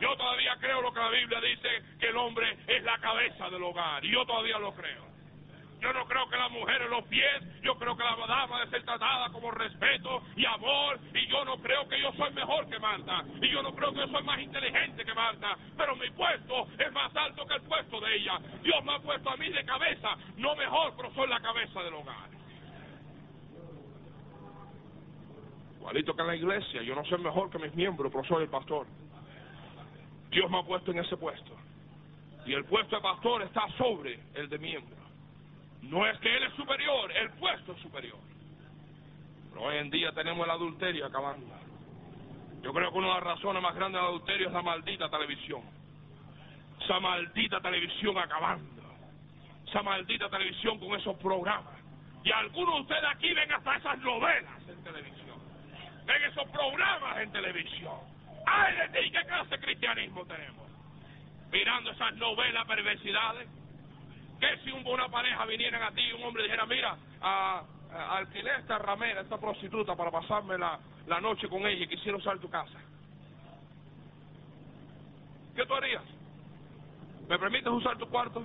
[0.00, 1.68] Yo todavía creo lo que la Biblia dice,
[2.00, 5.14] que el hombre es la cabeza del hogar y yo todavía lo creo.
[5.84, 8.70] Yo no creo que la mujer en los pies, yo creo que la dama debe
[8.70, 12.78] ser tratada como respeto y amor, y yo no creo que yo soy mejor que
[12.78, 16.68] Marta, y yo no creo que yo soy más inteligente que Marta, pero mi puesto
[16.78, 18.38] es más alto que el puesto de ella.
[18.62, 21.92] Dios me ha puesto a mí de cabeza, no mejor, pero soy la cabeza del
[21.92, 22.30] hogar.
[25.84, 28.48] Igualito que en la iglesia, yo no soy mejor que mis miembros, pero soy el
[28.48, 28.86] pastor.
[30.30, 31.52] Dios me ha puesto en ese puesto.
[32.46, 34.96] Y el puesto de pastor está sobre el de miembro.
[35.82, 38.18] No es que él es superior, el puesto es superior.
[39.50, 41.54] Pero hoy en día tenemos el adulterio acabando.
[42.62, 45.60] Yo creo que una de las razones más grandes del adulterio es la maldita televisión.
[46.82, 48.82] Esa maldita televisión acabando.
[49.68, 51.74] Esa maldita televisión con esos programas.
[52.24, 55.13] Y algunos de ustedes aquí ven hasta esas novelas en televisión
[56.06, 57.98] ven esos programas en televisión.
[58.46, 59.10] ¡Ay de ti!
[59.10, 60.68] ¿Qué clase de cristianismo tenemos?
[61.50, 63.48] Mirando esas novelas perversidades.
[64.40, 67.62] Que si una pareja vinieran a ti y un hombre dijera, mira, a,
[67.92, 72.18] a, alquilé esta ramera, esta prostituta para pasarme la, la noche con ella y quisiera
[72.18, 72.78] usar tu casa.
[75.54, 76.02] ¿Qué tú harías?
[77.28, 78.44] ¿Me permites usar tu cuarto?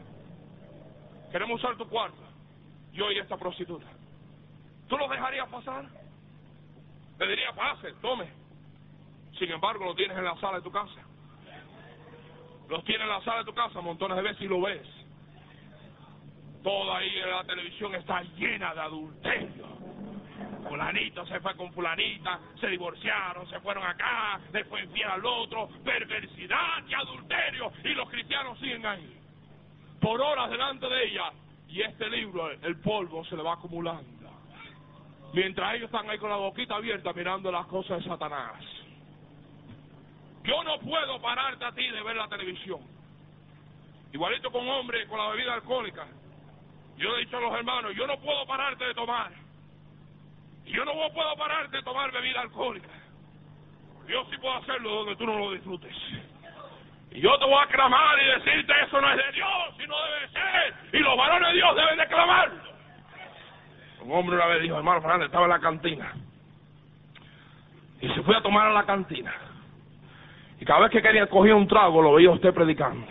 [1.31, 2.17] queremos usar tu cuarto,
[2.93, 3.85] yo y esta prostituta.
[4.87, 5.85] ¿Tú lo dejarías pasar?
[7.19, 8.27] Le diría, pase, tome.
[9.37, 11.01] Sin embargo, lo tienes en la sala de tu casa.
[12.69, 14.87] Los tienes en la sala de tu casa montones de veces y lo ves.
[16.63, 19.69] Toda ahí en la televisión está llena de adulterio.
[20.67, 26.85] Fulanito se fue con fulanita, se divorciaron, se fueron acá, después infiel al otro, perversidad
[26.87, 29.17] y adulterio, y los cristianos siguen ahí,
[29.99, 31.31] por horas delante de ella,
[31.69, 34.18] y este libro, el polvo se le va acumulando.
[35.33, 38.63] Mientras ellos están ahí con la boquita abierta mirando las cosas de Satanás.
[40.43, 42.79] Yo no puedo pararte a ti de ver la televisión.
[44.11, 46.07] Igualito con hombre con la bebida alcohólica.
[46.97, 49.31] Yo he dicho a los hermanos, yo no puedo pararte de tomar.
[50.65, 52.89] Yo no puedo pararte de tomar bebida alcohólica.
[54.07, 55.95] Yo sí puedo hacerlo donde tú no lo disfrutes.
[57.11, 59.95] Y yo te voy a clamar y decirte eso no es de Dios y no
[60.03, 60.75] debe ser.
[60.93, 62.78] Y los varones de Dios deben de clamarlo.
[64.01, 66.13] Un hombre una vez dijo, hermano Fernández, estaba en la cantina.
[68.01, 69.31] Y se fue a tomar a la cantina.
[70.59, 73.05] Y cada vez que quería coger un trago, lo veía usted predicando.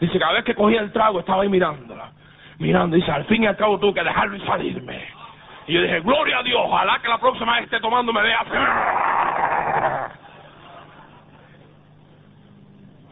[0.00, 2.10] Dice, cada vez que cogía el trago, estaba ahí mirándola.
[2.58, 5.04] Mirando, dice, al fin y al cabo tuve que dejarlo y salirme.
[5.66, 8.44] Y yo dije, gloria a Dios, ojalá que la próxima vez esté tomando me vea.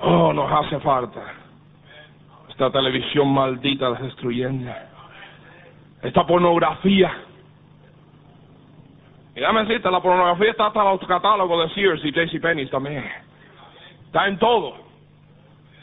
[0.00, 1.41] Oh, nos hace falta.
[2.52, 4.70] Esta televisión maldita destruyendo.
[6.02, 7.10] Esta pornografía.
[9.34, 13.10] Y dame decirte, la pornografía está hasta los catálogos de Sears y JCPenney también.
[14.04, 14.74] Está en todo.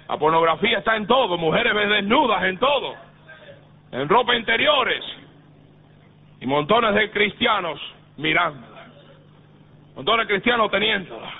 [0.07, 1.39] La pornografía está en todo.
[1.39, 2.93] Mujeres desnudas en todo.
[3.91, 5.03] En ropa interiores.
[6.39, 7.81] Y montones de cristianos
[8.15, 8.85] mirándola.
[9.95, 11.31] Montones de cristianos teniéndola.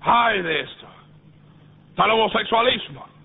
[0.00, 0.86] Ay de esto.
[1.90, 3.17] Está el homosexualismo.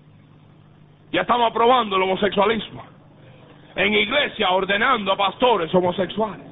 [1.14, 2.84] Ya estamos aprobando el homosexualismo.
[3.76, 6.44] En iglesia ordenando a pastores homosexuales.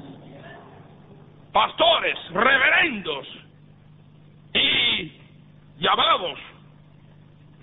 [1.52, 3.26] Pastores, reverendos
[4.54, 5.12] y
[5.80, 6.38] llamados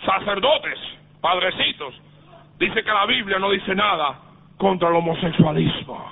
[0.05, 0.77] sacerdotes,
[1.21, 1.93] padrecitos.
[2.59, 4.19] Dice que la Biblia no dice nada
[4.57, 6.05] contra el homosexualismo.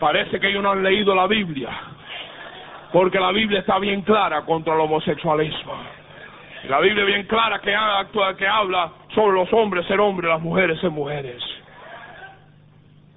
[0.00, 1.70] Parece que ellos no han leído la Biblia.
[2.92, 5.74] Porque la Biblia está bien clara contra el homosexualismo.
[6.68, 7.74] La Biblia bien clara que,
[8.38, 11.42] que habla sobre los hombres ser hombres, las mujeres ser mujeres.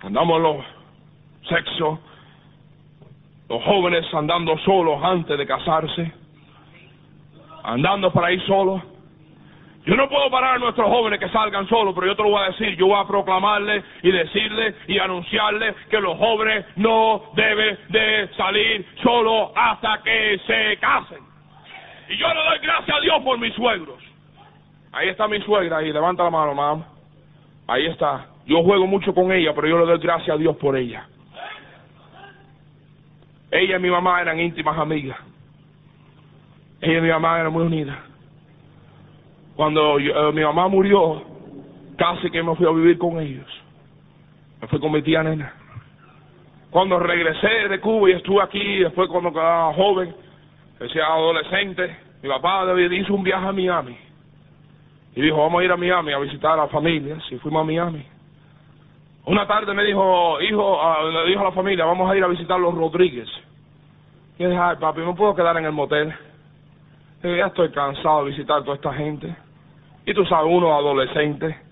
[0.01, 0.65] Andamos los
[1.47, 1.99] sexo,
[3.47, 6.11] los jóvenes andando solos antes de casarse,
[7.63, 8.81] andando por ahí solos.
[9.85, 12.41] Yo no puedo parar a nuestros jóvenes que salgan solos, pero yo te lo voy
[12.41, 17.77] a decir, yo voy a proclamarle y decirle y anunciarle que los jóvenes no deben
[17.89, 21.24] de salir solos hasta que se casen.
[22.09, 24.03] Y yo le doy gracias a Dios por mis suegros.
[24.91, 26.85] Ahí está mi suegra, ahí, levanta la mano, mamá.
[27.67, 28.27] Ahí está.
[28.45, 31.07] Yo juego mucho con ella, pero yo le doy gracias a Dios por ella.
[33.51, 35.17] Ella y mi mamá eran íntimas amigas.
[36.81, 37.97] Ella y mi mamá eran muy unidas.
[39.55, 41.23] Cuando eh, mi mamá murió,
[41.97, 43.47] casi que me fui a vivir con ellos.
[44.61, 45.53] Me fui con mi tía nena.
[46.69, 50.13] Cuando regresé de Cuba y estuve aquí, después cuando quedaba joven,
[50.79, 53.97] decía adolescente, mi papá hizo un viaje a Miami.
[55.15, 57.17] Y dijo, vamos a ir a Miami a visitar a la familia.
[57.29, 58.05] Y fuimos a Miami.
[59.25, 62.27] Una tarde me dijo, hijo, uh, le dijo a la familia, vamos a ir a
[62.27, 63.29] visitar los Rodríguez.
[64.37, 66.13] Y yo dije, ay papi, no puedo quedar en el motel.
[67.23, 69.35] Ya estoy cansado de visitar a toda esta gente.
[70.05, 71.64] Y tú sabes, uno adolescente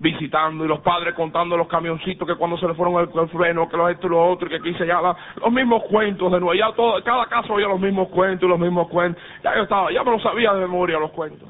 [0.00, 3.76] visitando y los padres contando los camioncitos que cuando se le fueron el, freno, que
[3.76, 6.72] los esto y los otros, que aquí se llama, los mismos cuentos de nuevo, ya
[6.72, 10.02] todo, cada caso había los mismos cuentos y los mismos cuentos, ya yo estaba, ya
[10.02, 11.46] me lo sabía de memoria los cuentos.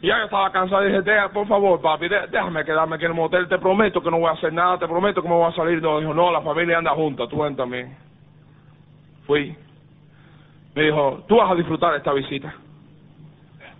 [0.00, 3.16] Y ya yo estaba cansado y dije, por favor papi, déjame quedarme aquí en el
[3.16, 5.54] motel, te prometo que no voy a hacer nada, te prometo que me voy a
[5.54, 5.82] salir.
[5.82, 7.94] No, dijo, no, la familia anda junta, tú ven también.
[9.26, 9.54] Fui.
[10.74, 12.54] Me dijo, tú vas a disfrutar esta visita.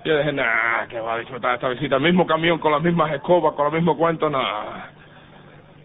[0.04, 1.96] Yo dije, nah, que va a disfrutar esta visita.
[1.96, 4.90] El mismo camión con las mismas escobas, con los mismos cuentos, nada.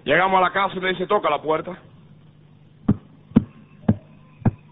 [0.04, 1.78] Llegamos a la casa y me dice, toca la puerta.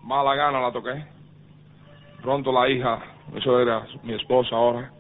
[0.03, 1.05] Mala gana la toqué.
[2.21, 2.99] Pronto la hija,
[3.35, 4.91] eso era mi esposa ahora,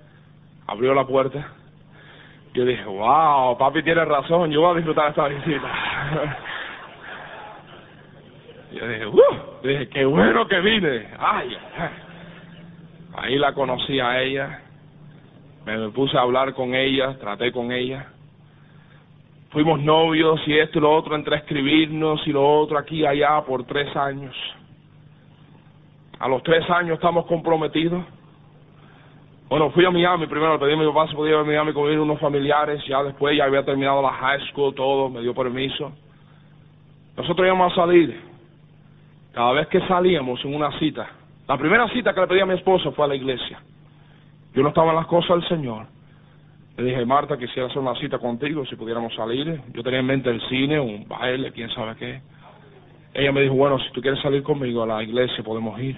[0.65, 1.45] abrió la puerta.
[2.53, 5.67] Yo dije, wow, papi tiene razón, yo voy a disfrutar esta visita.
[8.71, 9.21] yo dije, uh,
[9.63, 11.09] dije, qué bueno que vine.
[11.19, 11.89] Ay, ay.
[13.17, 14.61] Ahí la conocí a ella,
[15.65, 18.05] me puse a hablar con ella, traté con ella.
[19.49, 23.41] Fuimos novios y esto y lo otro, entre escribirnos y lo otro aquí y allá
[23.41, 24.35] por tres años.
[26.19, 28.05] A los tres años estamos comprometidos.
[29.49, 31.89] Bueno, fui a Miami primero, pedí a mi papá si podía ir a Miami con
[31.89, 35.91] unos familiares, ya después ya había terminado la high school, todo, me dio permiso.
[37.15, 38.21] Nosotros íbamos a salir.
[39.33, 41.16] Cada vez que salíamos en una cita,
[41.47, 43.59] la primera cita que le pedí a mi esposa fue a la iglesia.
[44.53, 45.85] Yo no estaba en las cosas del Señor.
[46.77, 49.61] Le dije, Marta, quisiera hacer una cita contigo, si pudiéramos salir.
[49.73, 52.21] Yo tenía en mente el cine, un baile, quién sabe qué.
[53.13, 55.97] Ella me dijo, bueno, si tú quieres salir conmigo a la iglesia, podemos ir.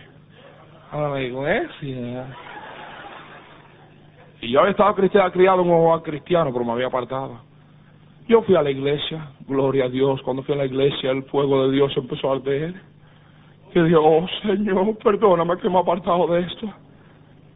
[0.92, 1.68] Ahora me digo, ¿eh?
[1.80, 2.24] Sí, ¿eh?
[4.42, 7.42] Y yo había estado cristiano, criado en un hogar cristiano, pero me había apartado.
[8.28, 10.22] Yo fui a la iglesia, gloria a Dios.
[10.22, 12.74] Cuando fui a la iglesia, el fuego de Dios empezó a arder.
[13.74, 16.68] Que dije, oh Señor, perdóname que me he apartado de esto.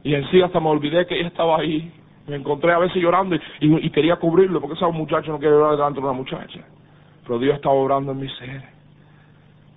[0.04, 1.92] Y en sí hasta me olvidé que ella estaba ahí.
[2.28, 5.76] Me encontré a veces llorando y, y, quería cubrirlo, porque ese muchacho no quiere llorar
[5.76, 6.60] delante de una muchacha.
[7.26, 8.64] Pero Dios estaba obrando en mi ser.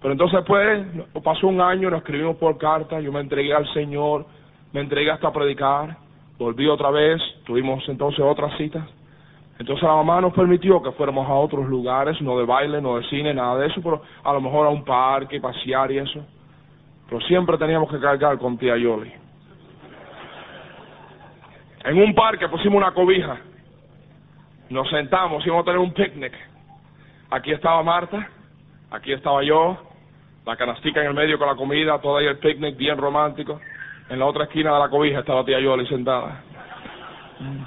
[0.01, 0.87] Pero entonces pues
[1.25, 4.27] pasó un año, nos escribimos por carta, yo me entregué al Señor,
[4.73, 5.97] me entregué hasta predicar
[6.39, 8.87] volví otra vez, tuvimos entonces otra cita.
[9.59, 13.09] Entonces la mamá nos permitió que fuéramos a otros lugares, no de baile, no de
[13.09, 16.25] cine, nada de eso, pero a lo mejor a un parque, pasear y eso.
[17.09, 19.13] Pero siempre teníamos que cargar con tía Yoli.
[21.85, 23.39] En un parque pusimos una cobija,
[24.69, 26.33] nos sentamos, íbamos a tener un picnic.
[27.31, 28.29] Aquí estaba Marta,
[28.91, 29.79] aquí estaba yo,
[30.45, 33.61] la canastica en el medio con la comida, todo ahí el picnic bien romántico.
[34.11, 36.43] En la otra esquina de la cobija estaba tía Yoli sentada.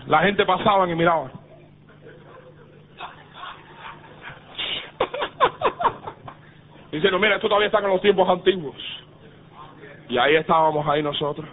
[0.08, 0.96] La gente pasaba y
[6.90, 6.92] miraba.
[6.92, 8.76] Diciendo, mira, esto todavía está en los tiempos antiguos.
[10.10, 11.48] Y ahí estábamos ahí nosotros.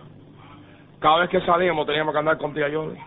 [0.99, 2.99] Cada vez que salíamos teníamos que andar con tía Yoli.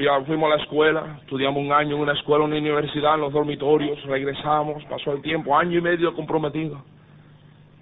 [0.00, 3.20] Ya fuimos a la escuela, estudiamos un año en una escuela, en una universidad, en
[3.22, 6.80] los dormitorios, regresamos, pasó el tiempo, año y medio comprometido.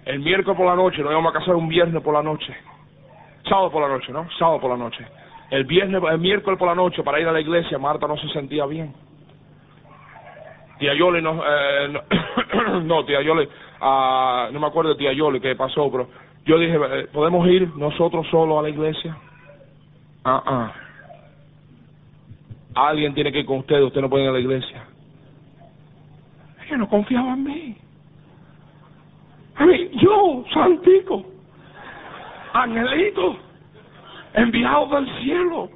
[0.03, 2.55] El miércoles por la noche, nos íbamos a casar un viernes por la noche.
[3.47, 4.27] Sábado por la noche, ¿no?
[4.39, 5.05] Sábado por la noche.
[5.51, 8.27] El viernes, el miércoles por la noche para ir a la iglesia, Marta no se
[8.29, 8.95] sentía bien.
[10.79, 11.93] Tía Yoli no, eh,
[12.83, 13.47] no, tía Yoli,
[13.81, 16.07] ah, no me acuerdo de tía Yoli qué pasó, pero
[16.45, 19.17] yo dije, eh, ¿podemos ir nosotros solos a la iglesia?
[20.23, 20.73] Ah, ah.
[22.75, 24.83] Alguien tiene que ir con ustedes, usted no puede ir a la iglesia.
[26.65, 27.77] Ella no confiaba en mí.
[29.55, 31.25] A mí, yo, Santico,
[32.53, 33.37] angelito,
[34.33, 35.69] enviado del cielo.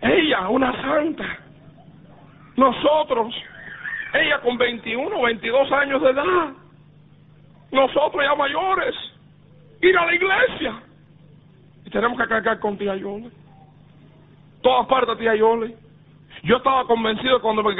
[0.00, 1.47] Ella, una santa.
[2.58, 3.32] Nosotros,
[4.14, 6.52] ella con 21, 22 años de edad.
[7.70, 8.96] Nosotros ya mayores.
[9.80, 10.82] Ir a la iglesia.
[11.84, 13.30] Y tenemos que cargar con tía Yole.
[14.60, 15.76] Todas partes tía Yole.
[16.42, 17.76] Yo estaba convencido cuando me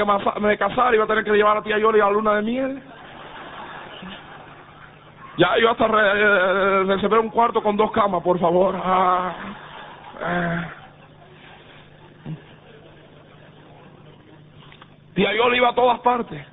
[0.57, 2.83] casara iba a tener que llevar a tía Yole a la luna de miel.
[5.39, 5.89] Ya, yo hasta
[6.85, 8.81] reservé un cuarto con dos camas, por favor.
[8.81, 9.35] Ah,
[10.23, 10.78] ah.
[15.19, 16.47] Tía le iba a todas partes.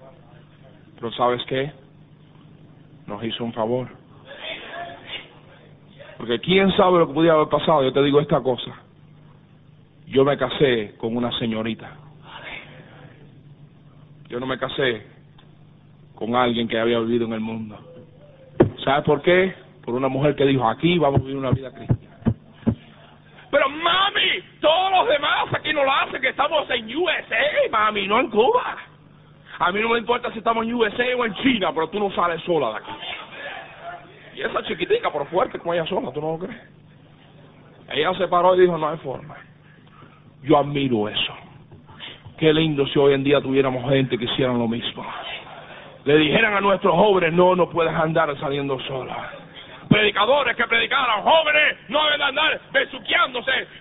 [0.95, 1.71] Pero ¿sabes qué?
[3.05, 3.87] Nos hizo un favor.
[6.17, 7.83] Porque quién sabe lo que pudiera haber pasado.
[7.83, 8.71] Yo te digo esta cosa.
[10.07, 11.91] Yo me casé con una señorita.
[14.29, 15.05] Yo no me casé
[16.15, 17.77] con alguien que había vivido en el mundo.
[18.83, 19.53] ¿Sabe por qué?
[19.83, 22.04] Por una mujer que dijo, aquí vamos a vivir una vida cristiana.
[23.55, 28.19] Pero mami, todos los demás aquí no lo hacen, que estamos en USA, mami, no
[28.19, 28.75] en Cuba.
[29.59, 32.11] A mí no me importa si estamos en USA o en China, pero tú no
[32.11, 32.91] sales sola de aquí.
[34.35, 36.61] Y esa chiquitica, por fuerte como ella sola, ¿tú no lo crees?
[37.91, 39.37] Ella se paró y dijo, no hay forma.
[40.43, 41.33] Yo admiro eso.
[42.37, 45.05] Qué lindo si hoy en día tuviéramos gente que hicieran lo mismo
[46.03, 49.31] le dijeran a nuestros jóvenes, no, no puedes andar saliendo sola.
[49.89, 52.59] Predicadores que predicaran, jóvenes no deben andar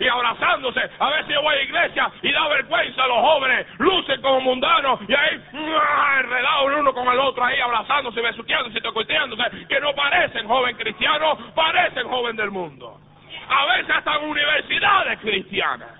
[0.01, 0.81] y abrazándose.
[0.99, 4.21] A ver si yo voy a la iglesia y da vergüenza a los jóvenes, lucen
[4.21, 7.61] como mundanos y ahí enredados el uno con el otro, ahí
[7.95, 13.01] abrazándose, besuqueándose, tocoteándose, que no parecen joven cristianos, parecen joven del mundo.
[13.49, 15.91] A veces hasta en universidades cristianas.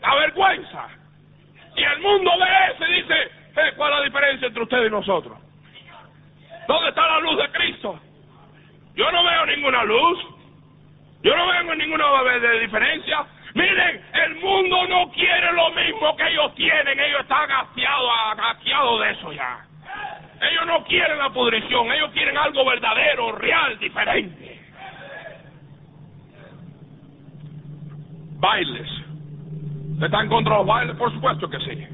[0.00, 0.88] La vergüenza.
[1.76, 3.14] Y el mundo ve eso y dice,
[3.76, 5.38] ¿Cuál es la diferencia entre usted y nosotros?
[6.68, 7.98] ¿Dónde está la luz de Cristo?
[8.94, 10.18] Yo no veo ninguna luz.
[11.22, 12.04] Yo no veo ninguna
[12.40, 13.24] de diferencia.
[13.54, 16.98] Miren, el mundo no quiere lo mismo que ellos tienen.
[16.98, 19.69] Ellos están hastiados, de eso ya.
[20.40, 21.92] Ellos no quieren la pudrición.
[21.92, 24.60] Ellos quieren algo verdadero, real, diferente.
[28.38, 28.88] Bailes.
[30.02, 30.96] ¿Están contra los bailes?
[30.96, 31.86] Por supuesto que sí.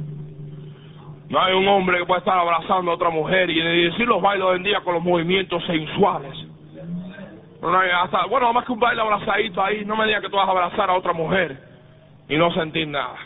[1.28, 4.44] No hay un hombre que pueda estar abrazando a otra mujer y decir los bailes
[4.44, 6.32] hoy en día con los movimientos sensuales.
[7.60, 10.46] No, hasta, bueno, más que un baile abrazadito ahí, no me digas que tú vas
[10.46, 11.58] a abrazar a otra mujer
[12.28, 13.16] y no sentir nada.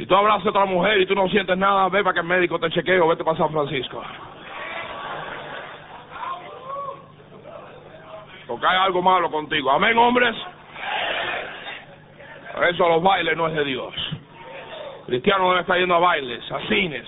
[0.00, 2.26] Si tú abrazas a otra mujer y tú no sientes nada, ve para que el
[2.26, 4.02] médico te chequee o vete para San Francisco.
[8.46, 9.70] Porque hay algo malo contigo.
[9.70, 10.34] Amén, hombres.
[12.54, 13.94] Por eso los bailes no es de Dios.
[15.04, 17.06] Cristiano no está yendo a bailes, a cines,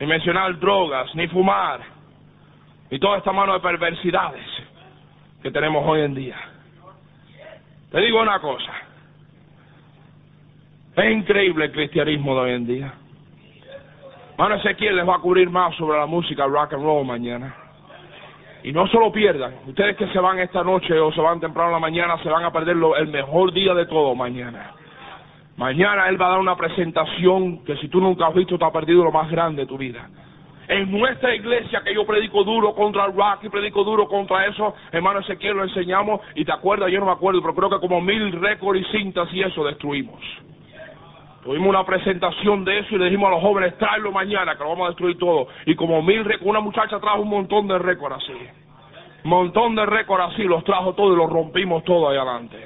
[0.00, 1.78] ni mencionar drogas, ni fumar,
[2.90, 4.46] ni toda esta mano de perversidades
[5.44, 6.36] que tenemos hoy en día.
[7.92, 8.72] Te digo una cosa,
[11.00, 12.94] es increíble el cristianismo de hoy en día.
[14.36, 17.54] Mano Ezequiel les va a cubrir más sobre la música rock and roll mañana.
[18.62, 19.54] Y no se lo pierdan.
[19.66, 22.44] Ustedes que se van esta noche o se van temprano en la mañana se van
[22.44, 24.74] a perder el mejor día de todo mañana.
[25.56, 28.70] Mañana él va a dar una presentación que si tú nunca has visto te ha
[28.70, 30.08] perdido lo más grande de tu vida.
[30.68, 34.74] En nuestra iglesia que yo predico duro contra el rock y predico duro contra eso,
[34.92, 38.00] hermano Ezequiel lo enseñamos y te acuerdas, yo no me acuerdo, pero creo que como
[38.00, 40.20] mil récords y cintas y eso destruimos.
[41.42, 44.70] Tuvimos una presentación de eso y le dijimos a los jóvenes, tráelo mañana, que lo
[44.70, 45.48] vamos a destruir todo.
[45.64, 48.36] Y como mil récords, una muchacha trajo un montón de récords así.
[49.24, 52.58] Montón de récords así, los trajo todos y los rompimos todo ahí adelante.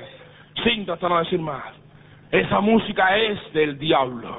[0.64, 1.64] Cintas, hasta no decir más.
[2.32, 4.36] Esa música es del diablo.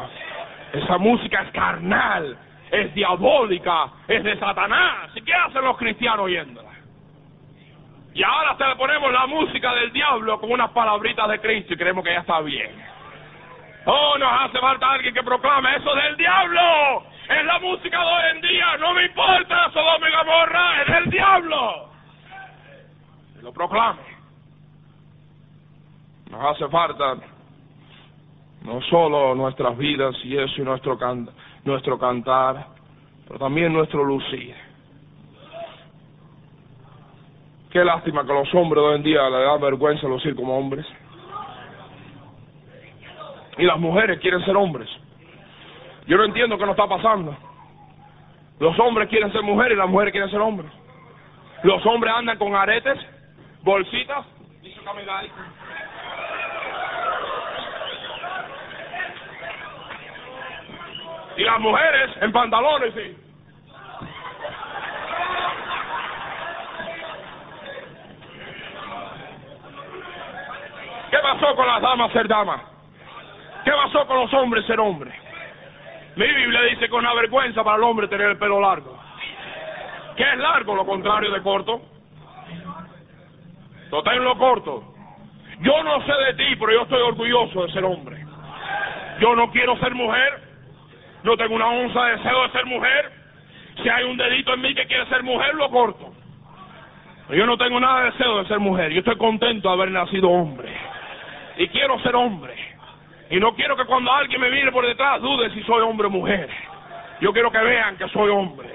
[0.73, 2.37] Esa música es carnal,
[2.71, 5.11] es diabólica, es de Satanás.
[5.15, 6.71] ¿Y qué hacen los cristianos oyéndola?
[8.13, 11.77] Y ahora se le ponemos la música del diablo con unas palabritas de Cristo y
[11.77, 12.94] creemos que ya está bien.
[13.85, 17.03] Oh, nos hace falta alguien que proclame eso del diablo.
[17.29, 18.77] Es la música de hoy en día.
[18.79, 21.89] No me importa, Sodoma y es del diablo.
[23.35, 24.01] Que lo proclame.
[26.31, 27.15] Nos hace falta
[28.63, 31.29] no solo nuestras vidas y eso y nuestro, can
[31.63, 32.65] nuestro cantar,
[33.27, 34.55] pero también nuestro lucir.
[37.69, 40.85] Qué lástima que los hombres de hoy en día le dan vergüenza lucir como hombres.
[43.57, 44.89] Y las mujeres quieren ser hombres.
[46.07, 47.35] Yo no entiendo qué nos está pasando.
[48.59, 50.71] Los hombres quieren ser mujeres y las mujeres quieren ser hombres.
[51.63, 52.99] Los hombres andan con aretes,
[53.63, 54.25] bolsitas,
[61.37, 63.17] y las mujeres en pantalones, sí.
[71.11, 72.74] ¿Qué pasó con las damas ser damas?
[73.65, 75.13] ¿Qué pasó con los hombres ser hombres?
[76.15, 78.97] Mi Biblia dice que es una vergüenza para el hombre tener el pelo largo.
[80.15, 80.75] ¿Qué es largo?
[80.75, 81.81] Lo contrario de corto.
[83.89, 84.83] Total lo corto.
[85.59, 88.23] Yo no sé de ti, pero yo estoy orgulloso de ser hombre.
[89.19, 90.41] Yo no quiero ser mujer.
[91.23, 93.11] No tengo una onza de deseo de ser mujer.
[93.81, 96.13] Si hay un dedito en mí que quiere ser mujer, lo corto.
[97.27, 98.91] Pero yo no tengo nada de deseo de ser mujer.
[98.91, 100.71] Yo estoy contento de haber nacido hombre.
[101.57, 102.53] Y quiero ser hombre.
[103.29, 106.09] Y no quiero que cuando alguien me mire por detrás dude si soy hombre o
[106.09, 106.49] mujer.
[107.21, 108.69] Yo quiero que vean que soy hombre.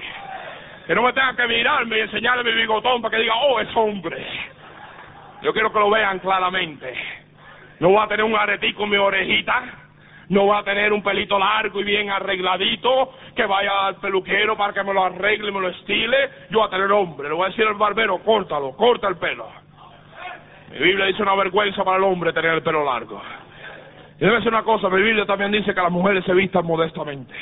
[0.87, 3.69] Que no me tengan que mirarme y enseñarle mi bigotón para que diga, oh, es
[3.75, 4.25] hombre.
[5.41, 6.93] Yo quiero que lo vean claramente.
[7.79, 9.63] No voy a tener un aretico en mi orejita.
[10.29, 14.73] No voy a tener un pelito largo y bien arregladito que vaya al peluquero para
[14.73, 16.29] que me lo arregle y me lo estile.
[16.49, 17.29] Yo voy a tener hombre.
[17.29, 19.49] Le voy a decir al barbero, córtalo, corta el pelo.
[20.71, 23.21] Mi Biblia dice una vergüenza para el hombre tener el pelo largo.
[24.21, 27.33] Y debe ser una cosa, mi Biblia también dice que las mujeres se vistan modestamente.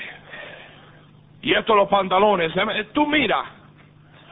[1.41, 2.53] Y esto los pantalones.
[2.93, 3.43] Tú mira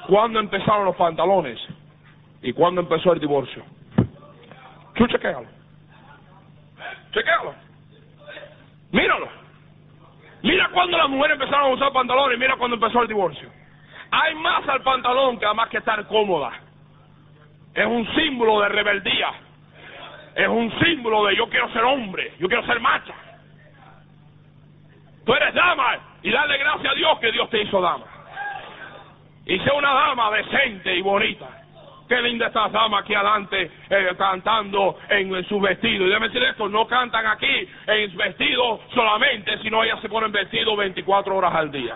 [0.07, 1.59] cuándo empezaron los pantalones
[2.41, 3.65] y cuándo empezó el divorcio.
[4.95, 5.45] Tú chequealo.
[7.11, 7.53] Chequealo.
[8.93, 9.27] Míralo.
[10.41, 13.49] Mira cuando las mujeres empezaron a usar pantalones y mira cuando empezó el divorcio.
[14.09, 16.53] Hay más al pantalón que además que estar cómoda.
[17.73, 19.46] Es un símbolo de rebeldía
[20.37, 23.13] es un símbolo de yo quiero ser hombre, yo quiero ser macha.
[25.25, 28.05] Tú eres dama y dale gracias a Dios que Dios te hizo dama.
[29.47, 31.47] Y sea una dama decente y bonita.
[32.07, 36.05] Qué linda estas damas aquí adelante eh, cantando en, su vestido.
[36.05, 40.75] Y déjame decir esto, no cantan aquí en vestido solamente, sino ellas se ponen vestido
[40.75, 41.95] 24 horas al día.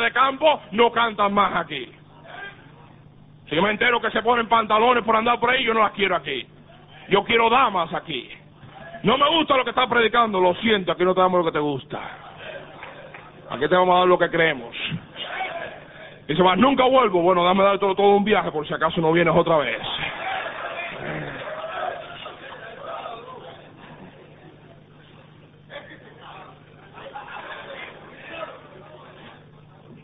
[0.00, 1.90] De campo, no cantan más aquí.
[3.48, 5.92] Si yo me entero que se ponen pantalones por andar por ahí, yo no las
[5.92, 6.46] quiero aquí.
[7.08, 8.30] Yo quiero damas aquí.
[9.02, 11.52] No me gusta lo que estás predicando, lo siento, aquí no te damos lo que
[11.52, 12.00] te gusta.
[13.50, 14.74] Aquí te vamos a dar lo que creemos.
[16.26, 17.20] Dice, más nunca vuelvo.
[17.20, 19.82] Bueno, dame dar todo un viaje por si acaso no vienes otra vez.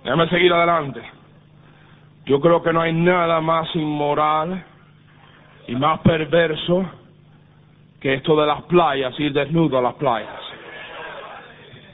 [0.03, 1.03] Déjame seguir adelante.
[2.27, 4.65] Yo creo que no hay nada más inmoral
[5.67, 6.85] y más perverso
[8.01, 10.41] que esto de las playas, ir desnudo a las playas.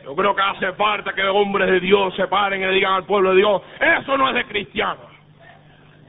[0.04, 3.04] Yo creo que hace falta que hombres de Dios se paren y le digan al
[3.04, 5.15] pueblo de Dios, eso no es de cristianos.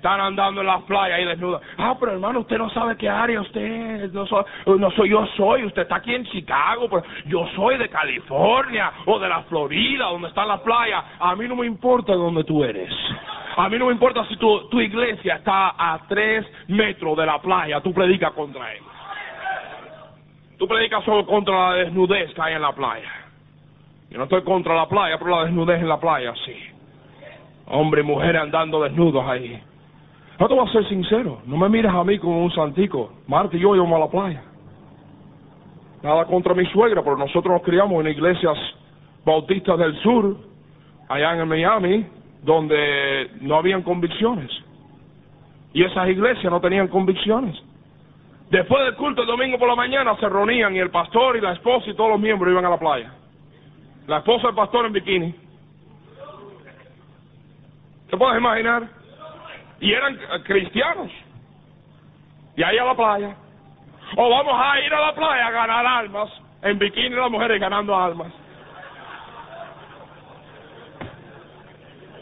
[0.08, 1.62] Están andando en las playas y desnudos.
[1.78, 4.14] Ah, pero hermano, usted no sabe qué área usted es.
[4.14, 5.66] No soy, no soy yo, soy.
[5.66, 10.30] Usted está aquí en Chicago, pero yo soy de California o de la Florida, donde
[10.30, 11.04] están las playas.
[11.20, 12.90] A mí no me importa dónde tú eres.
[13.58, 17.42] A mí no me importa si tu, tu iglesia está a tres metros de la
[17.42, 17.82] playa.
[17.82, 18.84] Tú predicas contra él.
[20.58, 23.12] Tú predicas solo contra la desnudez que hay en la playa.
[24.10, 26.56] Yo no estoy contra la playa, pero la desnudez en la playa, sí.
[27.66, 29.62] Hombre y mujer andando desnudos ahí.
[30.40, 33.12] No te voy a ser sincero, no me mires a mí como un santico.
[33.28, 34.44] Marta y yo íbamos a la playa.
[36.04, 38.56] Nada contra mi suegra, pero nosotros nos criamos en iglesias
[39.26, 40.38] bautistas del sur,
[41.10, 42.06] allá en Miami,
[42.44, 44.52] donde no habían convicciones.
[45.74, 47.56] Y esas iglesias no tenían convicciones.
[48.52, 51.54] Después del culto el domingo por la mañana se reunían y el pastor y la
[51.54, 53.12] esposa y todos los miembros iban a la playa.
[54.06, 55.36] La esposa del pastor en bikini.
[58.10, 58.97] ¿Te puedes imaginar?
[59.80, 61.12] Y eran cristianos.
[62.56, 63.36] Y ahí a la playa.
[64.16, 66.30] O vamos a ir a la playa a ganar almas.
[66.62, 68.34] En bikini las mujeres ganando almas.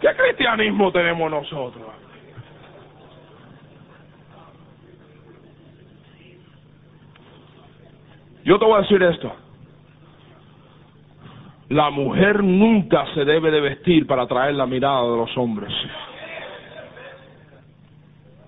[0.02, 1.86] ¿Qué cristianismo tenemos nosotros?
[8.44, 9.36] Yo te voy a decir esto.
[11.70, 15.74] La mujer nunca se debe de vestir para atraer la mirada de los hombres.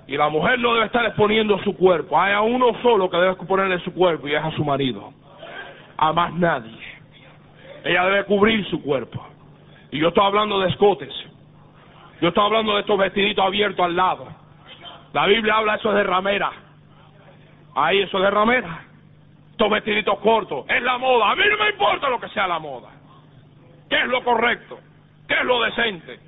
[0.08, 2.20] Y la mujer no debe estar exponiendo su cuerpo.
[2.20, 5.14] Hay a uno solo que debe exponerle su cuerpo y es a su marido.
[5.98, 6.78] A más nadie.
[7.84, 9.26] Ella debe cubrir su cuerpo.
[9.92, 11.14] Y yo estoy hablando de escotes.
[12.22, 14.28] Yo estoy hablando de estos vestiditos abiertos al lado.
[15.12, 16.52] La Biblia habla eso de ramera.
[17.76, 18.86] Ahí eso es de ramera.
[19.52, 20.66] Estos vestiditos cortos.
[20.70, 21.32] Es la moda.
[21.32, 22.90] A mí no me importa lo que sea la moda.
[23.90, 24.80] ¿Qué es lo correcto?
[25.28, 26.20] ¿Qué es lo decente?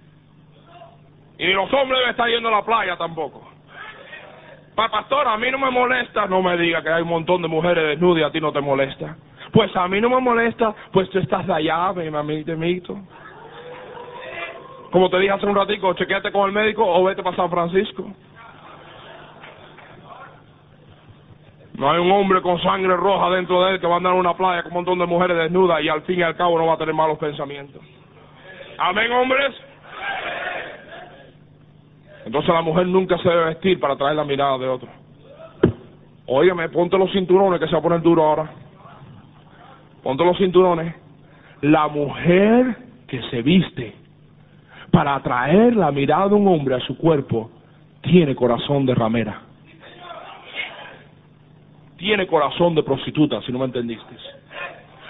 [1.38, 3.50] Y los hombres deben estar yendo a la playa tampoco.
[4.80, 7.50] Pa, pastor, a mí no me molesta, no me diga que hay un montón de
[7.50, 9.18] mujeres desnudas y a ti no te molesta.
[9.52, 12.98] Pues a mí no me molesta, pues tú estás allá, mi mamita, mito.
[14.90, 18.10] Como te dije hace un ratico, chequeate con el médico o vete para San Francisco.
[21.74, 24.20] No hay un hombre con sangre roja dentro de él que va a andar en
[24.20, 26.68] una playa con un montón de mujeres desnudas y al fin y al cabo no
[26.68, 27.82] va a tener malos pensamientos.
[28.78, 29.54] Amén, hombres.
[32.30, 34.88] Entonces la mujer nunca se debe vestir para atraer la mirada de otro.
[36.28, 38.52] Óigame, ponte los cinturones que se va a poner duro ahora.
[40.04, 40.94] Ponte los cinturones.
[41.64, 42.78] La mujer
[43.08, 43.96] que se viste
[44.92, 47.50] para atraer la mirada de un hombre a su cuerpo
[48.02, 49.42] tiene corazón de ramera.
[51.98, 54.16] Tiene corazón de prostituta, si no me entendiste.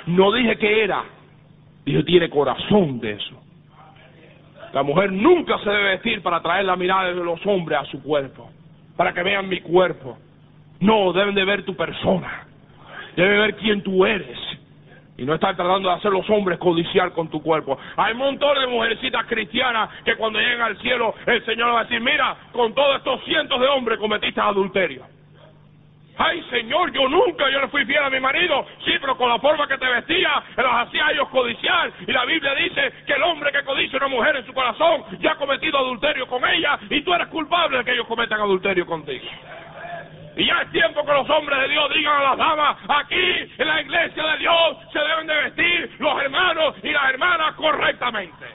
[0.08, 1.04] No dije que era,
[1.84, 3.49] dije tiene corazón de eso.
[4.74, 8.02] La mujer nunca se debe vestir para atraer la mirada de los hombres a su
[8.04, 8.50] cuerpo,
[8.96, 10.18] para que vean mi cuerpo.
[10.80, 12.48] No, deben de ver tu persona,
[13.16, 14.38] deben ver quién tú eres.
[15.18, 17.78] Y no estar tratando de hacer los hombres codiciar con tu cuerpo.
[17.98, 22.00] Hay montones de mujercitas cristianas que cuando lleguen al cielo el Señor va a decir,
[22.00, 25.04] mira, con todos estos cientos de hombres cometiste adulterio.
[26.22, 28.66] Ay, Señor, yo nunca, yo le fui fiel a mi marido.
[28.84, 31.94] Sí, pero con la forma que te vestía, los hacía a ellos codiciar.
[32.06, 35.06] Y la Biblia dice que el hombre que codicia a una mujer en su corazón
[35.22, 38.86] ya ha cometido adulterio con ella y tú eres culpable de que ellos cometan adulterio
[38.86, 39.24] contigo.
[40.36, 43.68] Y ya es tiempo que los hombres de Dios digan a las damas, aquí en
[43.68, 48.46] la iglesia de Dios se deben de vestir los hermanos y las hermanas correctamente.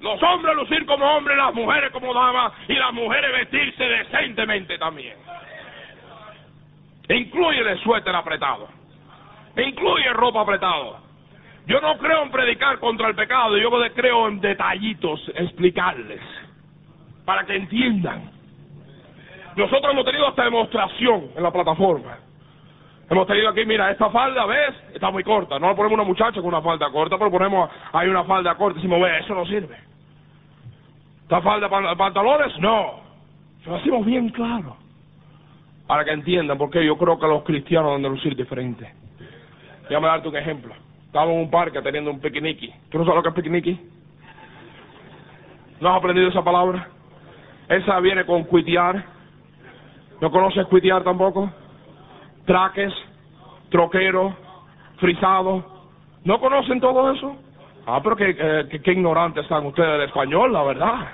[0.00, 5.16] Los hombres lucir como hombres, las mujeres como damas y las mujeres vestirse decentemente también.
[7.10, 8.68] Incluye el suéter apretado.
[9.56, 10.98] Incluye ropa apretado.
[11.66, 16.20] Yo no creo en predicar contra el pecado, yo creo en detallitos, explicarles,
[17.24, 18.30] para que entiendan.
[19.56, 22.18] Nosotros hemos tenido hasta demostración en la plataforma.
[23.10, 24.74] Hemos tenido aquí, mira, esta falda, ¿ves?
[24.94, 25.58] Está muy corta.
[25.58, 28.78] No le ponemos una muchacha con una falda corta, pero ponemos ahí una falda corta
[28.78, 29.76] y decimos, ve, eso no sirve.
[31.22, 32.56] ¿Esta falda pantalones?
[32.60, 33.00] No.
[33.66, 34.76] Lo decimos bien claro.
[35.90, 38.88] Para que entiendan, porque yo creo que los cristianos deben de lucir diferente.
[39.88, 40.72] Déjame darte un ejemplo.
[41.06, 42.72] Estamos en un parque teniendo un piquiniqui.
[42.90, 43.80] ¿Tú no sabes lo que es piquiniqui?
[45.80, 46.86] ¿No has aprendido esa palabra?
[47.68, 49.04] Esa viene con cuitear.
[50.20, 51.50] ¿No conoces cuitear tampoco?
[52.46, 52.94] Traques,
[53.70, 54.36] troquero,
[54.98, 55.88] frisado.
[56.22, 57.36] ¿No conocen todo eso?
[57.84, 58.36] Ah, pero qué,
[58.70, 61.08] qué, qué ignorantes están ustedes del español, la verdad.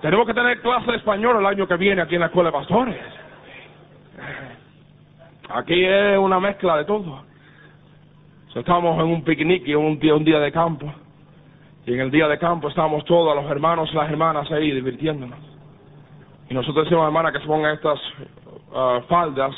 [0.00, 2.56] Tenemos que tener clase de español el año que viene aquí en la escuela de
[2.56, 3.19] pastores.
[5.50, 7.22] Aquí es una mezcla de todo.
[8.54, 10.92] Estamos en un picnic y un día, un día de campo.
[11.86, 15.38] Y en el día de campo estábamos todos, los hermanos y las hermanas ahí divirtiéndonos.
[16.48, 18.00] Y nosotros decimos, hermana, que se pongan estas
[18.74, 19.54] ah, faldas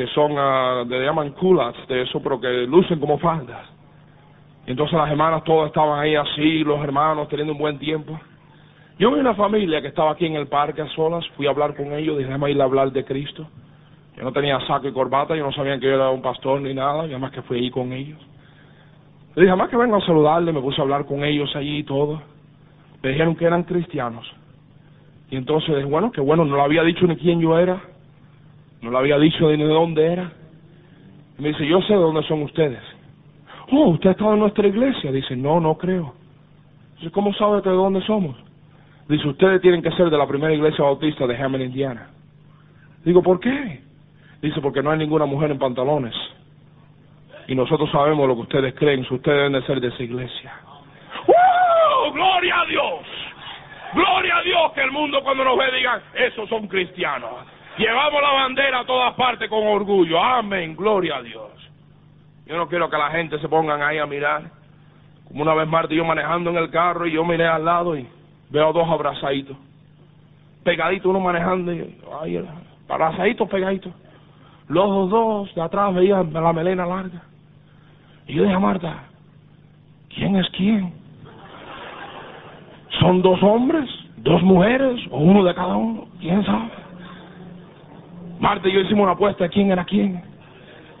[0.00, 3.68] que son, uh, le llaman culas, de eso, pero que lucen como faldas.
[4.66, 8.18] Y entonces las hermanas todas estaban ahí así, los hermanos teniendo un buen tiempo.
[8.98, 11.74] Yo vi una familia que estaba aquí en el parque a solas, fui a hablar
[11.74, 13.46] con ellos, dije, déjame ir a hablar de Cristo.
[14.20, 16.74] Yo no tenía saco y corbata, yo no sabían que yo era un pastor ni
[16.74, 18.18] nada, y además que fui ahí con ellos.
[19.34, 21.84] Le dije, además que vengo a saludarle, me puse a hablar con ellos allí y
[21.84, 22.20] todo.
[23.02, 24.30] Me dijeron que eran cristianos.
[25.30, 27.80] Y entonces dije, bueno, que bueno, no le había dicho ni quién yo era,
[28.82, 30.30] no le había dicho ni de dónde era.
[31.38, 32.82] Y me dice, yo sé de dónde son ustedes.
[33.72, 35.12] Oh, ¿usted ha estado en nuestra iglesia?
[35.12, 36.12] Dice, no, no creo.
[36.98, 38.36] Dice, ¿cómo sabe de dónde somos?
[39.08, 42.10] Dice, ustedes tienen que ser de la primera iglesia bautista de Hammond, Indiana.
[43.02, 43.88] Digo, ¿por qué?
[44.40, 46.14] Dice, porque no hay ninguna mujer en pantalones.
[47.46, 50.52] Y nosotros sabemos lo que ustedes creen, si ustedes deben de ser de esa iglesia.
[51.26, 52.12] ¡Uh!
[52.12, 53.00] ¡Gloria a Dios!
[53.92, 54.72] ¡Gloria a Dios!
[54.72, 57.30] Que el mundo cuando nos ve digan, esos son cristianos.
[57.76, 60.22] Llevamos la bandera a todas partes con orgullo.
[60.22, 61.50] Amén, gloria a Dios.
[62.46, 64.42] Yo no quiero que la gente se pongan ahí a mirar.
[65.28, 67.96] Como una vez Marta y yo manejando en el carro y yo miré al lado
[67.96, 68.06] y
[68.50, 69.56] veo dos abrazaditos.
[70.64, 72.44] Pegaditos, uno manejando y ay,
[72.88, 73.92] abrazaditos, pegaditos.
[74.70, 77.20] Los dos de atrás veían la melena larga.
[78.28, 79.02] Y yo dije a Marta,
[80.14, 80.92] ¿quién es quién?
[83.00, 86.06] ¿Son dos hombres, dos mujeres o uno de cada uno?
[86.20, 86.70] ¿Quién sabe?
[88.38, 90.22] Marta y yo hicimos una apuesta de quién era quién.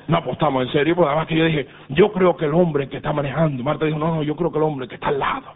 [0.08, 2.96] No apostamos en serio, porque además que yo dije, yo creo que el hombre que
[2.96, 3.62] está manejando.
[3.62, 5.46] Marta dijo, no, no, yo creo que el hombre que está al lado.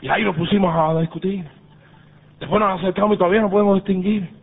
[0.00, 1.44] Y ahí nos pusimos a discutir.
[2.40, 4.41] Después nos acercamos y todavía no podemos distinguir.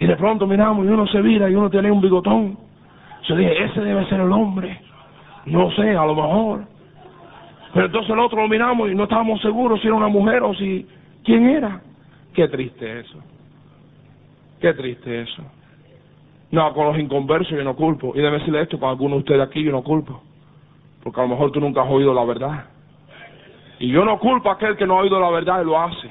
[0.00, 2.56] Y de pronto miramos y uno se vira y uno tiene un bigotón.
[3.28, 4.80] Yo dije, ese debe ser el hombre.
[5.46, 6.64] No sé, a lo mejor.
[7.74, 10.54] Pero entonces el otro lo miramos y no estábamos seguros si era una mujer o
[10.54, 10.86] si...
[11.24, 11.80] ¿Quién era?
[12.32, 13.18] Qué triste eso.
[14.60, 15.42] Qué triste eso.
[16.50, 18.12] No, con los inconversos yo no culpo.
[18.14, 20.22] Y debe decirle esto, con algunos de ustedes aquí yo no culpo.
[21.02, 22.64] Porque a lo mejor tú nunca has oído la verdad.
[23.80, 26.10] Y yo no culpo a aquel que no ha oído la verdad y lo hace.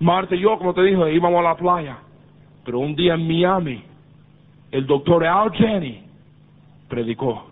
[0.00, 1.98] Marta y yo, como te dije, íbamos a la playa.
[2.64, 3.82] Pero un día en Miami,
[4.70, 6.04] el doctor Al Jenny
[6.88, 7.46] predicó.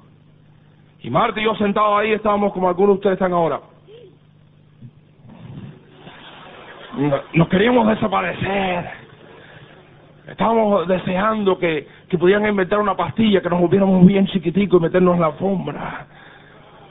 [1.00, 3.60] Y Marta y yo sentados ahí estábamos como algunos de ustedes están ahora.
[7.34, 8.90] Nos queríamos desaparecer.
[10.26, 15.14] Estábamos deseando que, que pudieran inventar una pastilla, que nos volviéramos bien chiquiticos y meternos
[15.14, 16.06] en la alfombra.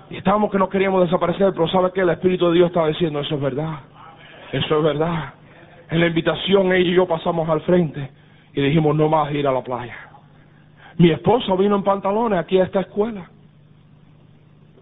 [0.09, 2.01] Y estábamos que no queríamos desaparecer, pero ¿sabe qué?
[2.01, 3.79] El Espíritu de Dios estaba diciendo, eso es verdad.
[4.53, 5.33] Eso es verdad.
[5.89, 8.09] En la invitación ella y yo pasamos al frente
[8.53, 9.95] y dijimos, no más ir a la playa.
[10.97, 13.29] Mi esposa vino en pantalones aquí a esta escuela.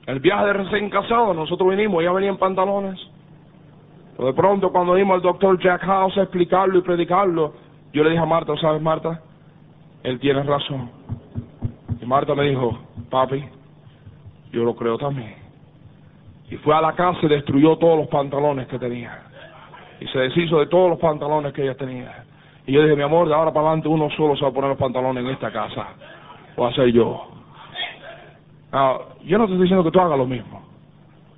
[0.08, 3.00] El viaje de recién casado, nosotros vinimos, ella venía en pantalones.
[4.16, 7.54] Pero de pronto cuando vimos al doctor Jack House a explicarlo y predicarlo,
[7.92, 9.22] yo le dije a Marta, ¿sabes Marta?
[10.04, 10.90] Él tiene razón.
[12.02, 12.78] Y Marta me dijo,
[13.10, 13.44] papi,
[14.52, 15.36] yo lo creo también.
[16.50, 19.25] Y fue a la casa y destruyó todos los pantalones que tenía.
[20.00, 22.24] Y se deshizo de todos los pantalones que ella tenía.
[22.68, 24.70] Y yo dije, mi amor, de ahora para adelante uno solo se va a poner
[24.72, 25.88] los pantalones en esta casa.
[26.56, 27.28] O a ser yo.
[28.72, 30.66] Now, yo no te estoy diciendo que tú hagas lo mismo.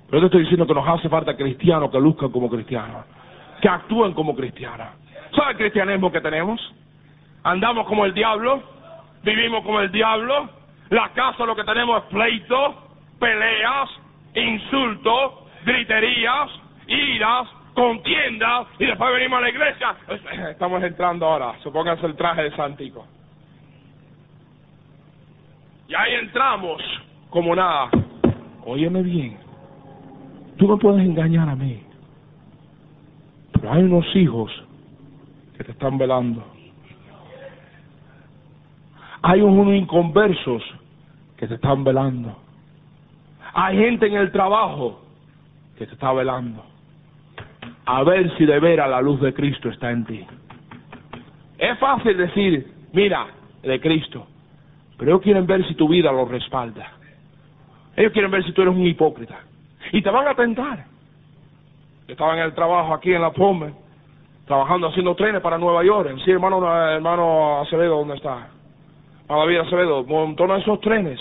[0.06, 3.04] Pero yo te estoy diciendo que nos hace falta cristianos que luzcan como cristianos.
[3.60, 4.88] Que actúen como cristianos.
[5.36, 6.60] ¿Sabe el cristianismo que tenemos?
[7.44, 8.62] Andamos como el diablo.
[9.22, 10.48] Vivimos como el diablo.
[10.90, 12.74] La casa lo que tenemos es pleito,
[13.18, 13.90] peleas,
[14.34, 15.32] insultos,
[15.66, 16.48] griterías,
[16.86, 17.46] iras,
[17.78, 18.66] contiendas.
[18.78, 19.96] Y después venimos a la iglesia.
[20.50, 21.54] Estamos entrando ahora.
[21.62, 23.06] Supónganse el traje de Santico.
[25.86, 26.82] Y ahí entramos
[27.30, 27.90] como nada.
[28.64, 29.38] Óyeme bien,
[30.58, 31.82] tú no puedes engañar a mí,
[33.52, 34.52] pero hay unos hijos
[35.56, 36.44] que te están velando.
[39.22, 40.62] Hay unos inconversos
[41.38, 42.36] que te están velando.
[43.54, 45.00] Hay gente en el trabajo
[45.78, 46.62] que te está velando.
[47.90, 50.22] A ver si de veras la luz de Cristo está en ti.
[51.56, 53.28] Es fácil decir, mira,
[53.62, 54.26] de Cristo,
[54.98, 56.92] pero ellos quieren ver si tu vida lo respalda.
[57.96, 59.38] Ellos quieren ver si tú eres un hipócrita.
[59.90, 60.84] Y te van a tentar.
[62.06, 63.72] Yo estaba en el trabajo aquí en la Pome,
[64.46, 66.14] trabajando haciendo trenes para Nueva York.
[66.26, 66.58] Sí, hermano,
[66.90, 68.48] hermano Acevedo, ¿dónde está?
[69.28, 71.18] A David Acevedo, montón de esos trenes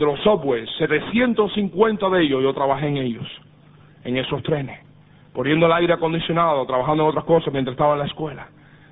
[0.00, 3.28] de los subways, 750 de ellos, yo trabajé en ellos,
[4.02, 4.80] en esos trenes,
[5.32, 8.48] poniendo el aire acondicionado, trabajando en otras cosas mientras estaba en la escuela.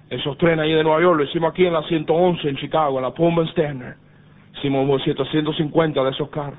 [0.08, 3.02] Esos trenes ahí de Nueva York lo hicimos aquí en la 111 en Chicago, en
[3.04, 3.96] la Pullman Standard.
[4.56, 6.58] Hicimos 750 de esos carros.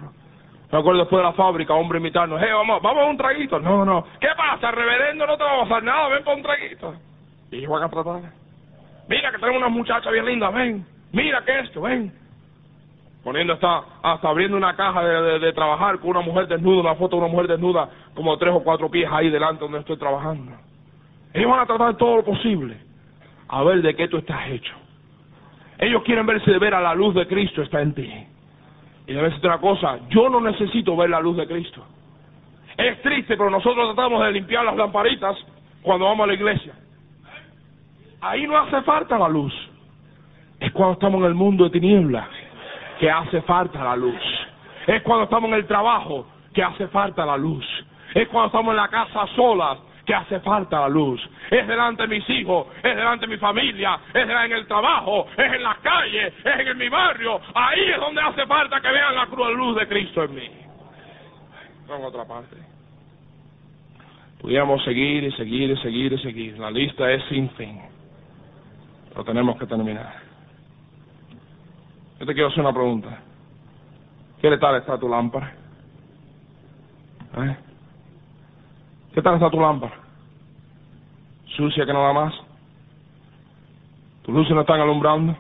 [0.72, 3.60] Me acuerdo después de la fábrica, hombre invitarnos, hey, vamos, vamos a un traguito.
[3.60, 4.06] No, no.
[4.22, 5.28] ¿Qué pasa, reverendo?
[5.28, 6.96] No te va a pasar nada, ven para un traguito.
[7.52, 8.22] Y ellos van a tratar.
[9.10, 10.86] Mira que tenemos una muchacha bien linda, ven.
[11.12, 12.14] Mira que esto, ven.
[13.24, 17.18] Poniendo hasta, hasta abriendo una caja de, de, trabajar con una mujer desnuda, una foto
[17.18, 20.54] de una mujer desnuda, como tres o cuatro pies ahí delante donde estoy trabajando.
[21.34, 22.78] Ellos van a tratar todo lo posible
[23.48, 24.74] a ver de qué tú estás hecho.
[25.78, 28.10] Ellos quieren verse de ver a la luz de Cristo está en ti.
[29.08, 31.86] Y debe decirte una cosa, yo no necesito ver la luz de Cristo.
[32.78, 35.38] Es triste, pero nosotros tratamos de limpiar las lamparitas
[35.82, 36.74] cuando vamos a la iglesia.
[38.22, 39.54] Ahí no hace falta la luz.
[40.60, 42.28] Es cuando estamos en el mundo de tinieblas
[43.02, 44.22] que hace falta la luz.
[44.86, 47.66] Es cuando estamos en el trabajo que hace falta la luz.
[48.14, 51.20] Es cuando estamos en la casa solas que hace falta la luz.
[51.50, 55.52] Es delante de mis hijos, es delante de mi familia, es en el trabajo, es
[55.52, 57.42] en las calles, es en mi barrio.
[57.56, 60.50] Ahí es donde hace falta que vean la cruz luz de Cristo en mí.
[61.88, 62.56] Vamos otra parte.
[64.40, 66.60] Pudiéramos seguir y seguir y seguir y seguir.
[66.60, 67.82] La lista es sin fin.
[69.10, 70.31] Pero tenemos que terminar.
[72.22, 73.18] Yo te quiero hacer una pregunta.
[74.40, 75.56] ¿Qué tal está tu lámpara?
[77.36, 77.58] ¿Eh?
[79.12, 79.96] ¿Qué tal está tu lámpara?
[81.48, 82.32] ¿Sucia que nada más?
[84.22, 85.36] ¿Tus luces no están alumbrando?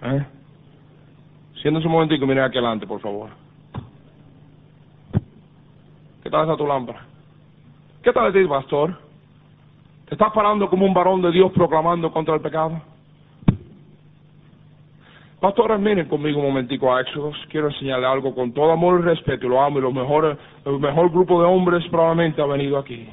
[0.00, 0.24] ¿Eh?
[1.60, 3.28] Siéntese un momentico y mire aquí adelante, por favor.
[6.22, 7.04] ¿Qué tal está tu lámpara?
[8.02, 8.98] ¿Qué tal de ti, pastor?
[10.06, 12.80] ¿Te estás parando como un varón de Dios proclamando contra el pecado?
[15.46, 17.36] Pastores, miren conmigo un momentico a Éxodos.
[17.50, 19.48] Quiero enseñarle algo con todo amor y respeto.
[19.48, 23.08] Lo amo y lo mejor, el mejor grupo de hombres probablemente ha venido aquí.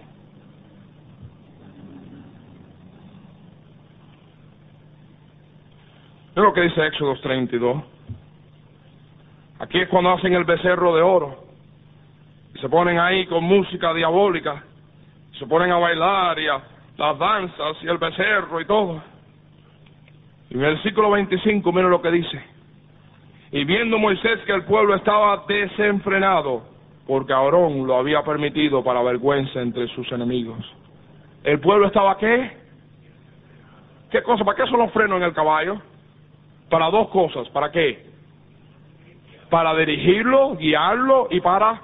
[6.36, 7.84] Es lo que dice Éxodos 32.
[9.60, 11.38] Aquí es cuando hacen el becerro de oro.
[12.56, 14.64] Y se ponen ahí con música diabólica.
[15.38, 16.60] Se ponen a bailar y a
[16.98, 19.13] las danzas y el becerro y todo.
[20.54, 22.40] Y en el versículo 25, miren lo que dice.
[23.52, 26.64] Y viendo Moisés que el pueblo estaba desenfrenado,
[27.08, 30.64] porque Aarón lo había permitido para vergüenza entre sus enemigos.
[31.44, 32.52] ¿El pueblo estaba qué?
[34.12, 34.46] ¿Qué cosa?
[34.46, 35.82] ¿Para qué son los frenos en el caballo?
[36.70, 37.50] Para dos cosas.
[37.50, 38.06] ¿Para qué?
[39.50, 41.82] Para dirigirlo, guiarlo y para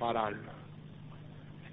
[0.00, 0.50] pararlo.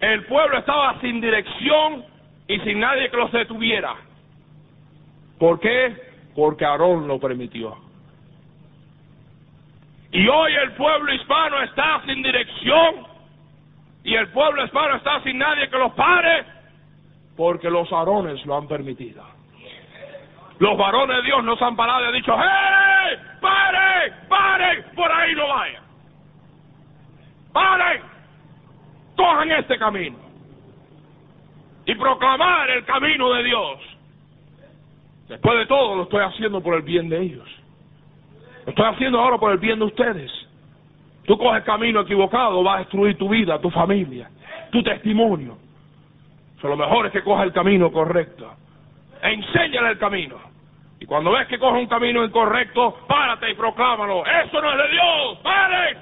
[0.02, 2.04] El pueblo estaba sin dirección
[2.50, 3.96] y sin nadie que los detuviera.
[5.40, 5.96] ¿Por qué?
[6.36, 7.78] Porque Aarón lo permitió.
[10.12, 13.08] Y hoy el pueblo hispano está sin dirección
[14.04, 16.46] y el pueblo hispano está sin nadie que los pare
[17.36, 19.24] porque los Aarones lo han permitido.
[20.60, 23.18] Los varones de Dios nos han parado y han dicho, ¡Hey!
[23.42, 24.14] ¡Paren!
[24.30, 24.86] ¡Paren!
[24.96, 25.84] Por ahí no vayan.
[27.52, 28.02] ¡Paren!
[29.18, 30.18] Cojan este camino.
[31.86, 33.80] Y proclamar el camino de Dios.
[35.28, 37.48] Después de todo, lo estoy haciendo por el bien de ellos.
[38.66, 40.32] Lo estoy haciendo ahora por el bien de ustedes.
[41.26, 44.30] Tú coges camino equivocado, vas a destruir tu vida, tu familia,
[44.72, 45.58] tu testimonio.
[46.62, 48.54] So, lo mejor es que cojas el camino correcto.
[49.22, 50.36] E enséñale el camino.
[51.00, 54.26] Y cuando ves que coge un camino incorrecto, párate y proclámalo.
[54.26, 55.98] Eso no es de Dios, pare.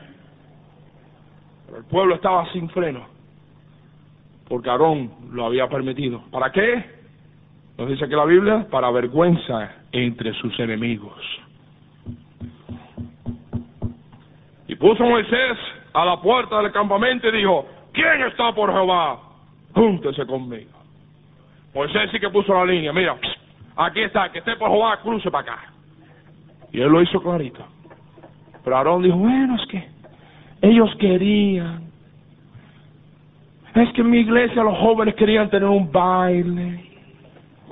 [1.65, 3.07] Pero el pueblo estaba sin freno.
[4.47, 6.21] Porque Aarón lo había permitido.
[6.29, 7.00] ¿Para qué?
[7.81, 11.19] Nos dice que la Biblia, para vergüenza entre sus enemigos.
[14.67, 15.57] Y puso Moisés
[15.91, 19.19] a la puerta del campamento y dijo, ¿quién está por Jehová?
[19.73, 20.69] Júntese conmigo.
[21.73, 23.17] Moisés sí que puso la línea, mira,
[23.75, 25.73] aquí está, que esté por Jehová, cruce para acá.
[26.71, 27.65] Y él lo hizo clarito.
[28.63, 29.89] Pero Aarón dijo, bueno, es que
[30.61, 31.81] ellos querían.
[33.73, 36.90] Es que en mi iglesia los jóvenes querían tener un baile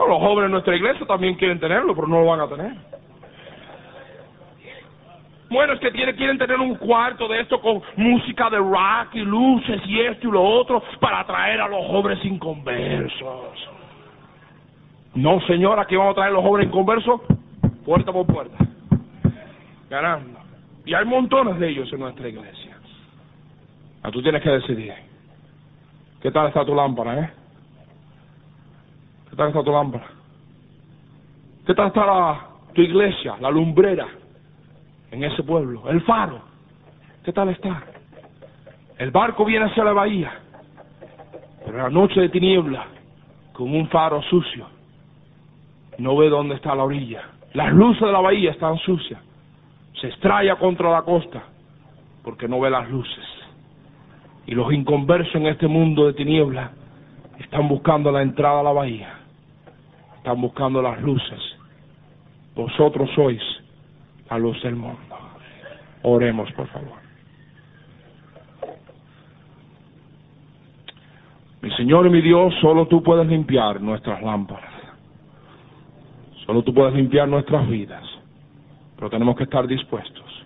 [0.08, 2.74] los jóvenes de nuestra iglesia también quieren tenerlo, pero no lo van a tener.
[5.50, 9.82] Bueno, es que quieren tener un cuarto de esto con música de rock y luces
[9.88, 13.68] y esto y lo otro para atraer a los jóvenes inconversos.
[15.16, 17.22] No, señor, aquí vamos a traer los jóvenes conversos
[17.84, 18.58] puerta por puerta.
[19.90, 20.40] Ganando.
[20.86, 22.78] Y hay montones de ellos en nuestra iglesia.
[24.04, 24.94] Ah, tú tienes que decidir.
[26.22, 27.30] ¿Qué tal está tu lámpara, eh?
[29.30, 30.08] ¿Qué tal está tu lámpara?
[31.66, 34.08] ¿Qué tal está la, tu iglesia, la lumbrera
[35.12, 35.90] en ese pueblo?
[35.90, 36.42] El faro.
[37.24, 37.84] ¿Qué tal está?
[38.98, 40.32] El barco viene hacia la bahía,
[41.66, 42.86] pero en la noche de tiniebla,
[43.54, 44.66] con un faro sucio,
[46.00, 47.22] no ve dónde está la orilla.
[47.54, 49.20] Las luces de la bahía están sucias.
[50.02, 51.44] Se estrella contra la costa
[52.24, 53.26] porque no ve las luces.
[54.48, 56.72] Y los inconversos en este mundo de tiniebla
[57.40, 59.19] están buscando la entrada a la bahía.
[60.30, 61.40] Están buscando las luces.
[62.54, 63.42] Vosotros sois
[64.30, 65.00] la luz del mundo.
[66.04, 67.00] Oremos, por favor.
[71.64, 74.72] Mi Señor y mi Dios, solo tú puedes limpiar nuestras lámparas.
[76.46, 78.04] Solo tú puedes limpiar nuestras vidas.
[78.98, 80.46] Pero tenemos que estar dispuestos.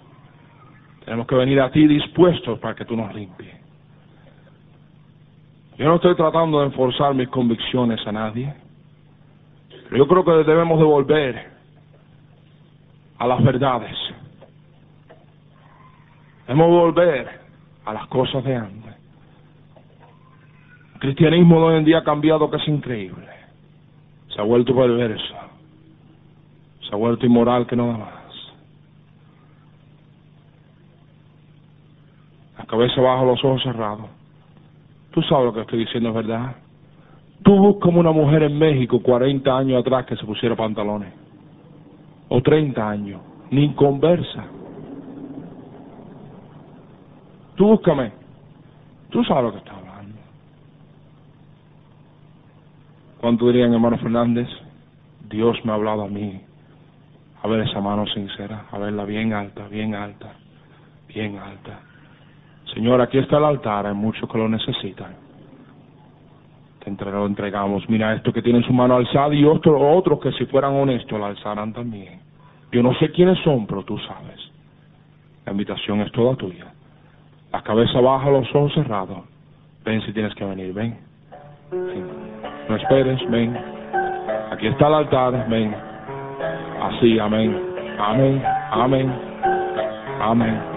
[1.04, 3.54] Tenemos que venir a ti dispuestos para que tú nos limpies.
[5.78, 8.63] Yo no estoy tratando de enforzar mis convicciones a nadie.
[9.96, 11.52] Yo creo que debemos de volver
[13.20, 13.96] a las verdades.
[16.48, 17.40] Debemos volver
[17.86, 18.96] a las cosas de antes.
[20.96, 23.28] El cristianismo de hoy en día ha cambiado que es increíble.
[24.34, 25.36] Se ha vuelto perverso.
[26.82, 28.14] Se ha vuelto inmoral que no da más.
[32.58, 34.08] La cabeza baja, los ojos cerrados.
[35.12, 36.63] Tú sabes lo que estoy diciendo, es verdad.
[37.44, 41.14] Tú buscas una mujer en México 40 años atrás que se pusiera pantalones.
[42.30, 43.22] O 30 años.
[43.52, 44.46] Ni conversa.
[47.56, 48.12] Tú búscame.
[49.10, 50.16] Tú sabes lo que estás hablando.
[53.20, 54.48] ¿Cuánto dirían, hermano Fernández?
[55.30, 56.42] Dios me ha hablado a mí.
[57.44, 58.66] A ver esa mano sincera.
[58.72, 60.34] A verla bien alta, bien alta,
[61.10, 61.82] bien alta.
[62.74, 65.23] Señor, aquí está el altar, hay muchos que lo necesitan.
[66.84, 67.88] Te lo entregamos.
[67.90, 71.18] Mira esto que tiene en su mano alzada y otros otros que si fueran honestos
[71.18, 72.20] la alzarán también.
[72.74, 74.40] Yo no sé quiénes son, pero tú sabes.
[75.46, 76.66] La invitación es toda tuya.
[77.54, 79.20] La cabeza baja, los ojos cerrados.
[79.86, 80.98] Ven si tienes que venir, ven.
[81.72, 82.04] Sí.
[82.68, 83.58] No esperes, ven.
[84.52, 85.74] Aquí está el altar, ven.
[86.82, 87.60] Así, amén.
[88.00, 89.14] Amén, amén,
[90.20, 90.73] amén.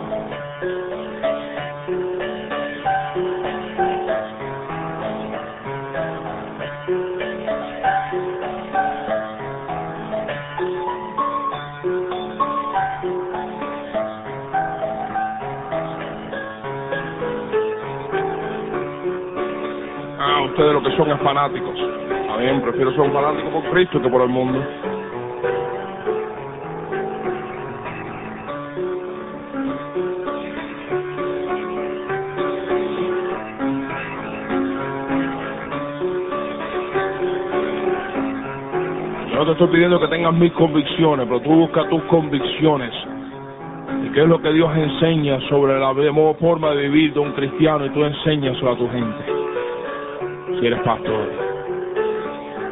[20.44, 21.74] Ustedes lo que son es fanáticos.
[22.38, 24.62] Bien, prefiero ser un fanático por Cristo que por el mundo.
[39.32, 42.92] Yo te estoy pidiendo que tengas mis convicciones, pero tú buscas tus convicciones.
[44.04, 45.94] ¿Y qué es lo que Dios enseña sobre la
[46.38, 49.35] forma de vivir de un cristiano y tú enseñaslo a tu gente?
[50.58, 51.28] Si eres pastor.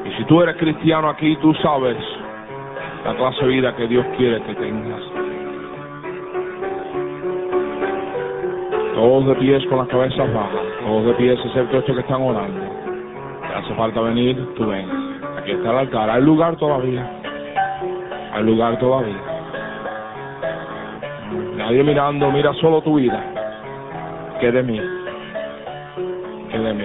[0.05, 1.97] Y si tú eres cristiano aquí, tú sabes
[3.05, 5.03] la clase de vida que Dios quiere que tengas.
[8.95, 12.61] Todos de pies con las cabezas bajas, todos de pies excepto estos que están orando.
[13.43, 14.89] Te hace falta venir, tú ven.
[15.39, 17.07] Aquí está el altar, hay lugar todavía.
[18.33, 19.21] Hay lugar todavía.
[21.57, 23.23] Nadie mirando, mira solo tu vida.
[24.41, 24.81] ¿Qué de mí?
[26.51, 26.85] ¿Qué de mí?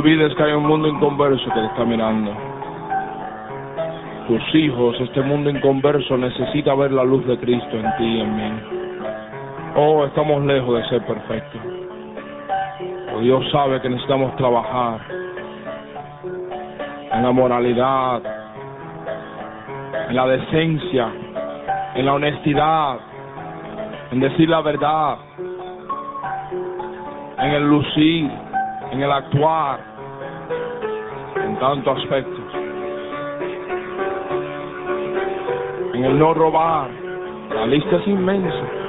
[0.00, 2.34] Olvides que hay un mundo inconverso que te está mirando.
[4.26, 8.36] tus hijos, este mundo inconverso necesita ver la luz de Cristo en ti y en
[8.36, 8.60] mí.
[9.76, 11.60] Oh, estamos lejos de ser perfectos.
[13.12, 15.00] Oh, Dios sabe que necesitamos trabajar
[17.12, 18.22] en la moralidad,
[20.08, 21.08] en la decencia,
[21.94, 23.00] en la honestidad,
[24.12, 25.18] en decir la verdad,
[27.38, 28.30] en el lucir,
[28.92, 29.89] en el actuar,
[31.60, 32.44] tantos aspectos,
[35.92, 36.90] en el no robar.
[37.54, 38.79] La lista es inmensa.